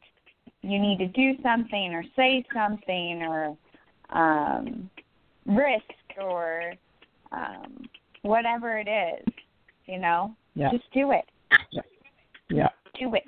you 0.61 0.79
need 0.79 0.97
to 0.99 1.07
do 1.07 1.33
something 1.43 1.93
or 1.93 2.03
say 2.15 2.45
something 2.53 3.23
or 3.23 3.57
um, 4.11 4.89
risk 5.45 5.83
or 6.21 6.73
um, 7.31 7.89
whatever 8.21 8.77
it 8.79 8.87
is, 8.87 9.33
you 9.85 9.99
know, 9.99 10.35
Yeah. 10.55 10.71
just 10.71 10.89
do 10.93 11.11
it. 11.11 11.25
Yeah. 12.49 12.69
Do 12.99 13.13
it. 13.15 13.23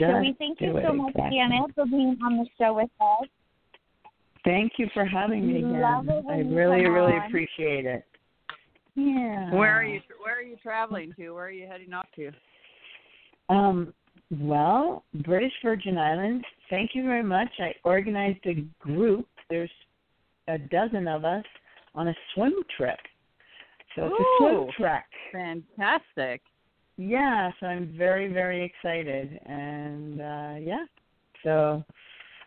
Just 0.00 0.12
so 0.12 0.20
we 0.20 0.34
thank 0.38 0.60
you 0.62 0.80
so 0.82 0.94
much, 0.94 1.10
exactly. 1.10 1.36
Janet, 1.38 1.74
for 1.74 1.84
being 1.84 2.16
on 2.24 2.38
the 2.38 2.46
show 2.58 2.72
with 2.72 2.88
us. 3.00 3.28
Thank 4.44 4.72
you 4.78 4.88
for 4.94 5.04
having 5.04 5.46
me 5.46 5.52
We 5.52 5.58
again. 5.58 5.80
love 5.82 6.08
it 6.08 6.24
I 6.26 6.38
really, 6.38 6.86
really 6.86 7.12
on. 7.12 7.26
appreciate 7.26 7.84
it. 7.84 8.04
Yeah. 8.94 9.54
Where 9.54 9.78
are 9.78 9.84
you? 9.84 10.00
Where 10.24 10.38
are 10.38 10.42
you 10.42 10.56
traveling 10.56 11.12
to? 11.18 11.32
Where 11.32 11.44
are 11.44 11.50
you 11.50 11.66
heading 11.66 11.92
off 11.92 12.06
to? 12.16 12.32
Um, 13.50 13.92
well, 14.30 15.04
British 15.26 15.52
Virgin 15.62 15.98
Islands, 15.98 16.44
thank 16.70 16.92
you 16.94 17.02
very 17.04 17.22
much. 17.22 17.48
I 17.58 17.74
organized 17.84 18.46
a 18.46 18.64
group. 18.78 19.26
There's 19.50 19.70
a 20.48 20.56
dozen 20.56 21.08
of 21.08 21.26
us 21.26 21.44
on 21.94 22.08
a 22.08 22.14
swim 22.34 22.54
trip. 22.76 22.98
So 23.96 24.06
it's 24.06 24.14
a 24.14 24.24
swim 24.38 24.54
Ooh. 24.54 24.68
trek. 24.78 25.06
Fantastic. 25.32 26.40
Yeah, 27.02 27.50
so 27.58 27.66
I'm 27.66 27.94
very, 27.96 28.30
very 28.30 28.62
excited. 28.62 29.40
And 29.46 30.20
uh 30.20 30.54
yeah. 30.60 30.84
So 31.42 31.82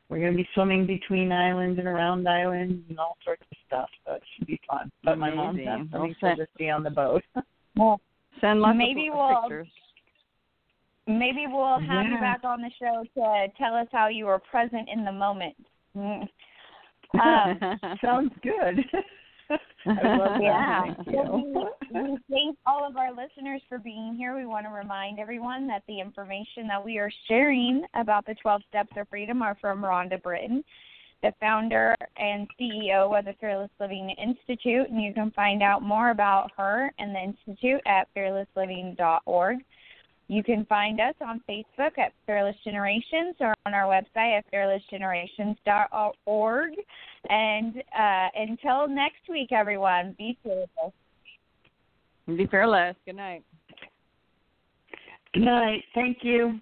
we're 0.09 0.19
gonna 0.19 0.37
be 0.37 0.47
swimming 0.53 0.85
between 0.85 1.31
islands 1.31 1.79
and 1.79 1.87
around 1.87 2.27
islands 2.27 2.83
and 2.87 2.99
all 2.99 3.17
sorts 3.25 3.41
of 3.51 3.57
stuff. 3.65 3.89
So 4.05 4.13
it 4.13 4.23
should 4.37 4.45
be 4.47 4.59
fun. 4.69 4.91
But 5.03 5.17
my 5.17 5.33
mom's 5.33 5.55
Amazing. 5.55 5.65
not 5.65 5.91
coming, 5.91 6.15
Well, 6.21 6.35
she'll 6.35 6.45
just 6.45 6.55
be 6.57 6.69
on 6.69 6.83
the 6.83 6.91
boat. 6.91 7.23
Well, 7.75 7.99
Send 8.39 8.61
lots 8.61 8.77
Maybe 8.77 9.07
of 9.07 9.15
we'll- 9.15 9.41
pictures. 9.41 9.67
maybe 11.07 11.45
we'll 11.47 11.79
have 11.79 12.05
you 12.05 12.19
back 12.19 12.43
on 12.43 12.61
the 12.61 12.69
show 12.79 13.03
to 13.15 13.47
tell 13.57 13.73
us 13.73 13.87
how 13.91 14.07
you 14.09 14.25
were 14.27 14.37
present 14.37 14.87
in 14.93 15.03
the 15.03 15.11
moment. 15.11 15.55
Mm. 15.97 16.27
Um, 17.19 17.79
Sounds 18.03 18.31
good. 18.43 18.85
Yeah. 19.86 20.84
You. 21.08 21.67
we, 21.93 22.01
we 22.01 22.17
thank 22.29 22.58
all 22.65 22.88
of 22.88 22.97
our 22.97 23.12
listeners 23.12 23.62
for 23.67 23.77
being 23.77 24.15
here. 24.15 24.36
We 24.36 24.45
want 24.45 24.65
to 24.65 24.71
remind 24.71 25.19
everyone 25.19 25.67
that 25.67 25.84
the 25.88 25.99
information 25.99 26.67
that 26.67 26.84
we 26.84 26.97
are 26.97 27.12
sharing 27.27 27.84
about 27.93 28.25
the 28.25 28.36
12 28.41 28.62
Steps 28.69 28.91
of 28.97 29.08
Freedom 29.10 29.41
are 29.41 29.58
from 29.60 29.82
Rhonda 29.82 30.21
Britten, 30.21 30.63
the 31.21 31.34
founder 31.39 31.95
and 32.17 32.47
CEO 32.60 33.17
of 33.17 33.25
the 33.25 33.34
Fearless 33.39 33.71
Living 33.79 34.10
Institute. 34.12 34.89
And 34.89 35.01
you 35.01 35.13
can 35.13 35.32
find 35.32 35.62
out 35.62 35.82
more 35.82 36.12
about 36.12 36.51
her 36.58 36.91
and 36.97 37.13
the 37.13 37.19
Institute 37.19 37.82
at 37.86 38.08
fearlessliving.org. 38.15 39.58
You 40.27 40.43
can 40.43 40.65
find 40.65 40.99
us 40.99 41.15
on 41.21 41.41
Facebook 41.49 41.97
at 41.97 42.12
Fearless 42.25 42.57
Generations 42.63 43.36
or 43.39 43.53
on 43.65 43.73
our 43.73 43.83
website 43.83 44.38
at 44.38 44.45
fearlessgenerations.org. 44.51 46.73
And 47.29 47.77
uh, 47.77 48.27
until 48.36 48.88
next 48.88 49.29
week, 49.29 49.51
everyone, 49.51 50.15
be 50.17 50.38
fearless. 50.41 50.67
Be 52.25 52.47
fearless. 52.47 52.95
Good 53.05 53.17
night. 53.17 53.43
Good 55.33 55.43
night. 55.43 55.83
Thank 55.93 56.19
you. 56.21 56.62